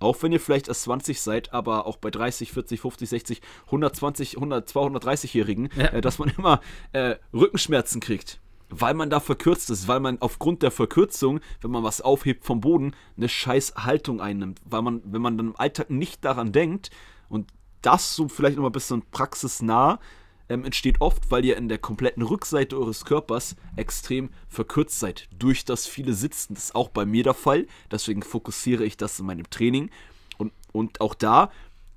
auch 0.00 0.22
wenn 0.22 0.32
ihr 0.32 0.40
vielleicht 0.40 0.68
erst 0.68 0.82
20 0.82 1.20
seid, 1.20 1.52
aber 1.52 1.86
auch 1.86 1.96
bei 1.96 2.10
30, 2.10 2.52
40, 2.52 2.80
50, 2.80 3.08
60, 3.08 3.40
120, 3.66 4.36
100, 4.36 4.68
230-Jährigen, 4.68 5.68
Ja. 5.76 5.86
äh, 5.86 6.00
dass 6.00 6.18
man 6.18 6.30
immer 6.36 6.60
äh, 6.92 7.16
Rückenschmerzen 7.32 8.00
kriegt. 8.00 8.40
Weil 8.70 8.92
man 8.94 9.08
da 9.08 9.18
verkürzt 9.18 9.70
ist, 9.70 9.88
weil 9.88 10.00
man 10.00 10.20
aufgrund 10.20 10.62
der 10.62 10.70
Verkürzung, 10.70 11.40
wenn 11.62 11.70
man 11.70 11.84
was 11.84 12.02
aufhebt 12.02 12.44
vom 12.44 12.60
Boden, 12.60 12.94
eine 13.16 13.28
scheiß 13.28 13.74
Haltung 13.76 14.20
einnimmt. 14.20 14.60
Weil 14.66 14.82
man, 14.82 15.00
wenn 15.06 15.22
man 15.22 15.38
dann 15.38 15.48
im 15.48 15.56
Alltag 15.56 15.88
nicht 15.88 16.22
daran 16.24 16.52
denkt 16.52 16.90
und 17.30 17.50
das 17.80 18.14
so 18.14 18.28
vielleicht 18.28 18.56
noch 18.56 18.62
mal 18.62 18.68
ein 18.68 18.72
bisschen 18.72 19.02
praxisnah, 19.10 20.00
ähm, 20.48 20.64
entsteht 20.64 21.00
oft, 21.00 21.30
weil 21.30 21.44
ihr 21.44 21.56
in 21.56 21.68
der 21.68 21.78
kompletten 21.78 22.22
Rückseite 22.22 22.76
eures 22.76 23.04
Körpers 23.04 23.56
extrem 23.76 24.30
verkürzt 24.48 24.98
seid. 24.98 25.28
Durch 25.38 25.64
das 25.64 25.86
viele 25.86 26.14
Sitzen. 26.14 26.54
Das 26.54 26.64
ist 26.64 26.74
auch 26.74 26.88
bei 26.88 27.04
mir 27.04 27.22
der 27.22 27.34
Fall. 27.34 27.66
Deswegen 27.90 28.22
fokussiere 28.22 28.84
ich 28.84 28.96
das 28.96 29.18
in 29.20 29.26
meinem 29.26 29.48
Training. 29.50 29.90
Und, 30.36 30.52
und 30.72 31.00
auch 31.00 31.14
da, 31.14 31.50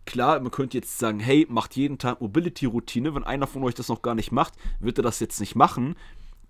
klar, 0.06 0.40
man 0.40 0.52
könnte 0.52 0.78
jetzt 0.78 1.00
sagen, 1.00 1.20
hey, 1.20 1.48
macht 1.50 1.76
jeden 1.76 1.98
Tag 1.98 2.22
Mobility-Routine. 2.22 3.16
Wenn 3.16 3.24
einer 3.24 3.48
von 3.48 3.64
euch 3.64 3.76
das 3.76 3.88
noch 3.88 4.02
gar 4.02 4.16
nicht 4.16 4.32
macht, 4.32 4.54
wird 4.80 5.00
er 5.00 5.04
das 5.04 5.20
jetzt 5.20 5.40
nicht 5.40 5.56
machen. 5.56 5.96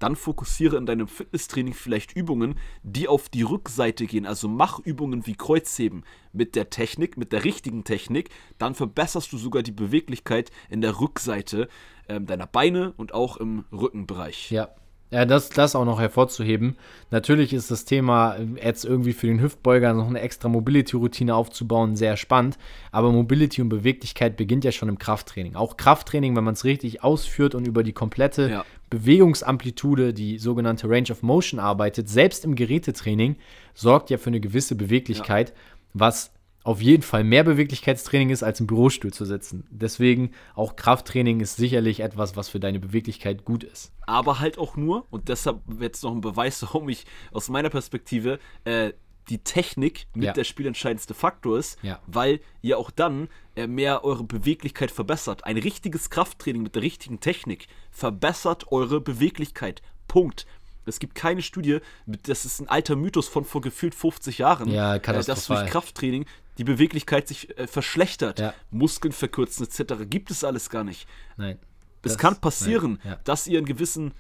Dann 0.02 0.16
fokussiere 0.16 0.78
in 0.78 0.88
deinem 0.88 1.08
Fitnesstraining 1.08 1.76
vielleicht 1.76 2.14
Übungen, 2.16 2.56
die 2.82 3.08
auf 3.08 3.30
die 3.30 3.44
Rückseite 3.44 4.08
gehen. 4.08 4.26
Also 4.26 4.48
mach 4.48 4.80
Übungen 4.80 5.28
wie 5.28 5.36
Kreuzheben 5.36 6.04
mit 6.34 6.56
der 6.56 6.72
Technik, 6.72 7.18
mit 7.18 7.32
der 7.32 7.44
richtigen 7.44 7.84
Technik. 7.84 8.32
Dann 8.58 8.74
verbesserst 8.74 9.32
du 9.32 9.38
sogar 9.38 9.62
die 9.62 9.72
Beweglichkeit 9.72 10.50
in 10.70 10.82
der 10.82 11.00
Rückseite 11.00 11.68
ähm, 12.10 12.26
deiner 12.26 12.48
Beine 12.48 12.94
und 12.98 13.14
auch 13.14 13.38
im 13.38 13.66
Rückenbereich. 13.72 14.50
ja. 14.50 14.70
Ja, 15.12 15.26
das, 15.26 15.50
das 15.50 15.76
auch 15.76 15.84
noch 15.84 16.00
hervorzuheben. 16.00 16.78
Natürlich 17.10 17.52
ist 17.54 17.69
das 17.69 17.84
Thema 17.84 18.36
äh, 18.36 18.65
jetzt 18.65 18.86
irgendwie 18.86 19.12
für 19.12 19.28
den 19.28 19.41
Hüftbeuger 19.41 19.93
noch 19.93 20.08
eine 20.08 20.21
extra 20.21 20.47
Mobility-Routine 20.47 21.36
aufzubauen 21.36 21.97
sehr 21.97 22.15
spannend. 22.15 22.58
Aber 22.93 23.12
Mobility 23.12 23.62
und 23.62 23.67
Beweglichkeit 23.67 24.38
beginnt 24.38 24.63
ja 24.63 24.71
schon 24.71 24.88
im 24.88 24.97
Krafttraining. 24.97 25.56
Auch 25.56 25.76
Krafttraining, 25.76 26.36
wenn 26.38 26.45
man 26.45 26.54
es 26.54 26.63
richtig 26.63 27.04
ausführt 27.04 27.56
und 27.56 27.67
über 27.67 27.84
die 27.84 27.93
komplette 27.93 28.50
Ja. 28.50 28.65
Bewegungsamplitude, 28.89 30.13
die 30.13 30.38
sogenannte 30.38 30.89
Range 30.89 31.12
of 31.12 31.24
Motion 31.24 31.60
arbeitet, 31.60 32.10
selbst 32.10 32.43
im 32.45 32.56
Gerätetraining, 32.56 33.36
sorgt 33.74 34.10
ja 34.10 34.17
für 34.17 34.28
eine 34.28 34.39
gewisse 34.39 34.76
Beweglichkeit, 34.76 35.54
was 35.93 36.32
auf 36.63 36.82
jeden 36.82 37.02
Fall 37.04 37.24
mehr 37.24 37.43
Beweglichkeitstraining 37.43 38.30
ist, 38.30 38.43
als 38.43 38.60
im 38.60 38.67
Bürostuhl 38.67 39.12
zu 39.12 39.26
sitzen. 39.26 39.65
Deswegen 39.71 40.32
auch 40.56 40.76
Krafttraining 40.76 41.39
ist 41.39 41.56
sicherlich 41.58 42.02
etwas, 42.02 42.36
was 42.36 42.50
für 42.50 42.60
deine 42.60 42.80
Beweglichkeit 42.80 43.45
gut 43.45 43.63
ist. 43.63 43.91
aber 44.06 44.39
halt 44.39 44.58
auch 44.58 44.76
nur, 44.76 45.06
und 45.10 45.30
deshalb 45.30 45.62
jetzt 45.80 46.04
noch 46.04 46.12
ein 46.12 46.21
Beweis, 46.21 46.62
warum 46.63 46.89
ich 46.89 47.06
aus 47.32 47.50
meiner 47.50 47.69
Perspektive 47.69 48.39
äh, 48.65 48.91
die 49.30 49.38
Technik 49.38 50.08
mit 50.15 50.26
Ja. 50.26 50.34
der 50.34 50.43
spielentscheidendste 50.43 51.13
Faktor 51.13 51.58
ist, 51.58 51.78
Ja. 51.84 52.00
weil 52.08 52.41
ihr 52.62 52.78
auch 52.78 52.91
dann 52.91 53.30
äh, 53.56 53.67
mehr 53.67 54.04
eure 54.04 54.24
Beweglichkeit 54.24 54.91
verbessert. 54.91 55.45
Ein 55.45 55.58
richtiges 55.58 56.10
Krafttraining 56.10 56.63
mit 56.63 56.76
der 56.76 56.82
richtigen 56.82 57.19
Technik 57.19 57.67
verbessert 57.91 58.71
eure 58.71 59.00
Beweglichkeit. 59.00 59.82
Punkt. 60.08 60.45
Es 60.86 61.00
gibt 61.00 61.15
keine 61.15 61.41
Studie, 61.41 61.80
das 62.06 62.46
ist 62.46 62.60
ein 62.60 62.67
alter 62.67 62.96
Mythos 62.96 63.28
von 63.28 63.46
vor 63.46 63.62
gefühlt 63.62 63.96
50 63.96 64.39
Jahren, 64.39 64.70
Ja, 64.70 64.96
äh, 64.96 65.00
dass 65.00 65.46
durch 65.46 65.65
Krafttraining 65.67 66.26
die 66.58 66.63
Beweglichkeit 66.63 67.28
sich 67.28 67.58
äh, 67.58 67.67
verschlechtert. 67.67 68.39
Ja. 68.39 68.54
Muskeln 68.72 69.12
verkürzen 69.12 69.65
etc. 69.65 69.94
Gibt 70.10 70.32
es 70.32 70.44
alles 70.44 70.70
gar 70.70 70.84
nicht. 70.84 71.08
Nein. 71.38 71.58
Es 72.04 72.17
kann 72.17 72.39
passieren, 72.41 73.00
nein, 73.04 73.13
ja. 73.13 73.20
dass 73.24 73.48
ihr 73.48 73.60
in 73.60 73.65
gewissen, 73.65 74.13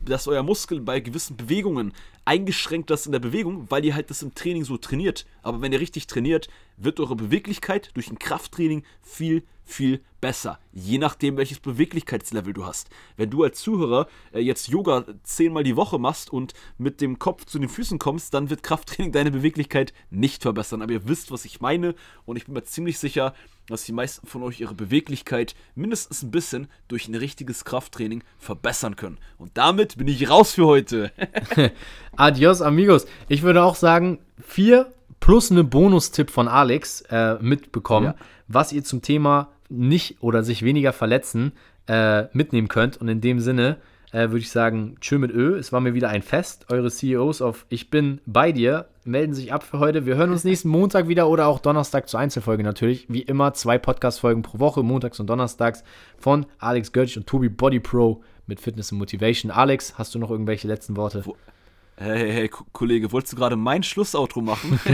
dass 0.00 0.28
euer 0.28 0.42
Muskel 0.42 0.80
bei 0.80 1.00
gewissen 1.00 1.36
Bewegungen 1.36 1.92
eingeschränkt 2.24 2.90
ist 2.90 3.06
in 3.06 3.12
der 3.12 3.18
Bewegung, 3.18 3.66
weil 3.70 3.84
ihr 3.84 3.94
halt 3.94 4.10
das 4.10 4.22
im 4.22 4.34
Training 4.34 4.64
so 4.64 4.76
trainiert. 4.76 5.26
Aber 5.42 5.60
wenn 5.60 5.72
ihr 5.72 5.80
richtig 5.80 6.06
trainiert, 6.06 6.48
wird 6.76 7.00
eure 7.00 7.16
Beweglichkeit 7.16 7.90
durch 7.94 8.10
ein 8.10 8.18
Krafttraining 8.18 8.82
viel, 9.02 9.44
viel 9.64 10.00
besser. 10.20 10.58
Je 10.72 10.98
nachdem, 10.98 11.36
welches 11.36 11.60
Beweglichkeitslevel 11.60 12.52
du 12.52 12.64
hast. 12.64 12.88
Wenn 13.16 13.30
du 13.30 13.42
als 13.42 13.60
Zuhörer 13.60 14.08
äh, 14.32 14.40
jetzt 14.40 14.68
Yoga 14.68 15.04
zehnmal 15.22 15.64
die 15.64 15.76
Woche 15.76 15.98
machst 15.98 16.32
und 16.32 16.54
mit 16.78 17.00
dem 17.00 17.18
Kopf 17.18 17.44
zu 17.44 17.58
den 17.58 17.68
Füßen 17.68 17.98
kommst, 17.98 18.32
dann 18.34 18.50
wird 18.50 18.62
Krafttraining 18.62 19.12
deine 19.12 19.30
Beweglichkeit 19.30 19.92
nicht 20.10 20.42
verbessern. 20.42 20.82
Aber 20.82 20.92
ihr 20.92 21.08
wisst, 21.08 21.30
was 21.30 21.44
ich 21.44 21.60
meine 21.60 21.94
und 22.24 22.36
ich 22.36 22.46
bin 22.46 22.54
mir 22.54 22.64
ziemlich 22.64 22.98
sicher, 22.98 23.34
dass 23.68 23.84
die 23.84 23.92
meisten 23.92 24.26
von 24.26 24.42
euch 24.42 24.60
ihre 24.60 24.74
Beweglichkeit 24.74 25.54
mindestens 25.74 26.22
ein 26.22 26.30
bisschen 26.30 26.68
durch 26.88 27.08
ein 27.08 27.14
richtiges 27.14 27.64
Krafttraining 27.64 28.22
verbessern 28.38 28.96
können. 28.96 29.18
Und 29.38 29.52
damit 29.54 29.96
bin 29.96 30.08
ich 30.08 30.28
raus 30.28 30.52
für 30.52 30.66
heute. 30.66 31.12
Adios, 32.16 32.62
amigos. 32.62 33.06
Ich 33.28 33.42
würde 33.42 33.62
auch 33.62 33.74
sagen, 33.76 34.18
vier 34.40 34.92
plus 35.20 35.50
eine 35.50 35.64
Bonustipp 35.64 36.30
von 36.30 36.48
Alex 36.48 37.02
äh, 37.08 37.36
mitbekommen, 37.40 38.08
Ja. 38.08 38.14
was 38.48 38.72
ihr 38.72 38.84
zum 38.84 39.00
Thema 39.02 39.50
nicht 39.70 40.22
oder 40.22 40.42
sich 40.42 40.62
weniger 40.62 40.92
verletzen 40.92 41.52
äh, 41.88 42.24
mitnehmen 42.36 42.68
könnt. 42.68 42.98
Und 42.98 43.08
in 43.08 43.20
dem 43.22 43.40
Sinne 43.40 43.78
äh, 44.12 44.28
würde 44.28 44.38
ich 44.40 44.50
sagen, 44.50 44.96
tschö 45.00 45.18
mit 45.18 45.30
Ö. 45.32 45.56
Es 45.56 45.72
war 45.72 45.80
mir 45.80 45.94
wieder 45.94 46.10
ein 46.10 46.22
Fest. 46.22 46.66
Eure 46.70 46.90
CEOs 46.90 47.40
auf 47.40 47.64
Ich 47.70 47.90
bin 47.90 48.20
bei 48.26 48.52
dir 48.52 48.88
melden 49.04 49.34
sich 49.34 49.52
ab 49.52 49.62
für 49.62 49.78
heute. 49.78 50.06
Wir 50.06 50.16
hören 50.16 50.30
uns 50.30 50.44
nächsten 50.44 50.68
Montag 50.68 51.08
wieder 51.08 51.28
oder 51.28 51.46
auch 51.46 51.58
Donnerstag 51.58 52.08
zur 52.08 52.20
Einzelfolge 52.20 52.62
natürlich. 52.62 53.06
Wie 53.08 53.22
immer 53.22 53.52
zwei 53.54 53.78
Podcast-Folgen 53.78 54.42
pro 54.42 54.58
Woche, 54.58 54.82
montags 54.82 55.20
und 55.20 55.28
donnerstags 55.28 55.84
von 56.18 56.46
Alex 56.58 56.92
Götsch 56.92 57.16
und 57.16 57.26
Tobi 57.26 57.48
Body 57.48 57.80
Pro 57.80 58.22
mit 58.46 58.60
Fitness 58.60 58.92
und 58.92 58.98
Motivation. 58.98 59.50
Alex, 59.50 59.98
hast 59.98 60.14
du 60.14 60.18
noch 60.18 60.30
irgendwelche 60.30 60.68
letzten 60.68 60.96
Worte? 60.96 61.22
Hey, 61.96 62.18
hey, 62.18 62.32
hey, 62.32 62.48
Ko- 62.48 62.64
Kollege, 62.72 63.12
wolltest 63.12 63.34
du 63.34 63.36
gerade 63.36 63.54
mein 63.56 63.82
Schlussoutro 63.82 64.40
machen? 64.40 64.80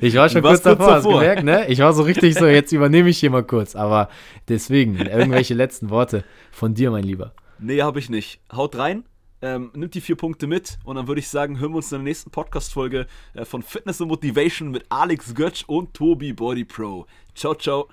Ich 0.00 0.14
war 0.16 0.28
schon 0.28 0.42
kurz 0.42 0.64
warst 0.64 0.64
kurz 0.64 0.78
davor, 0.78 0.94
hast 0.94 1.04
du 1.04 1.08
davor. 1.10 1.20
gemerkt, 1.20 1.44
ne? 1.44 1.66
Ich 1.68 1.78
war 1.80 1.92
so 1.92 2.02
richtig 2.02 2.34
so, 2.34 2.46
jetzt 2.46 2.72
übernehme 2.72 3.08
ich 3.08 3.18
hier 3.18 3.30
mal 3.30 3.42
kurz. 3.42 3.74
Aber 3.74 4.08
deswegen, 4.48 4.96
irgendwelche 5.06 5.54
letzten 5.54 5.90
Worte 5.90 6.24
von 6.52 6.74
dir, 6.74 6.90
mein 6.90 7.04
Lieber. 7.04 7.32
nee, 7.58 7.82
habe 7.82 7.98
ich 7.98 8.10
nicht. 8.10 8.40
Haut 8.52 8.76
rein. 8.76 9.04
Ähm, 9.42 9.70
nimmt 9.74 9.94
die 9.94 10.00
vier 10.00 10.16
Punkte 10.16 10.46
mit 10.46 10.78
und 10.84 10.96
dann 10.96 11.08
würde 11.08 11.18
ich 11.18 11.28
sagen, 11.28 11.58
hören 11.58 11.72
wir 11.72 11.76
uns 11.76 11.90
in 11.90 11.98
der 11.98 12.04
nächsten 12.04 12.30
Podcast-Folge 12.30 13.06
äh, 13.34 13.44
von 13.44 13.62
Fitness 13.62 14.00
und 14.00 14.08
Motivation 14.08 14.70
mit 14.70 14.86
Alex 14.88 15.34
Götsch 15.34 15.64
und 15.66 15.94
Tobi 15.94 16.32
Body 16.32 16.64
Pro. 16.64 17.06
Ciao, 17.34 17.54
ciao. 17.54 17.88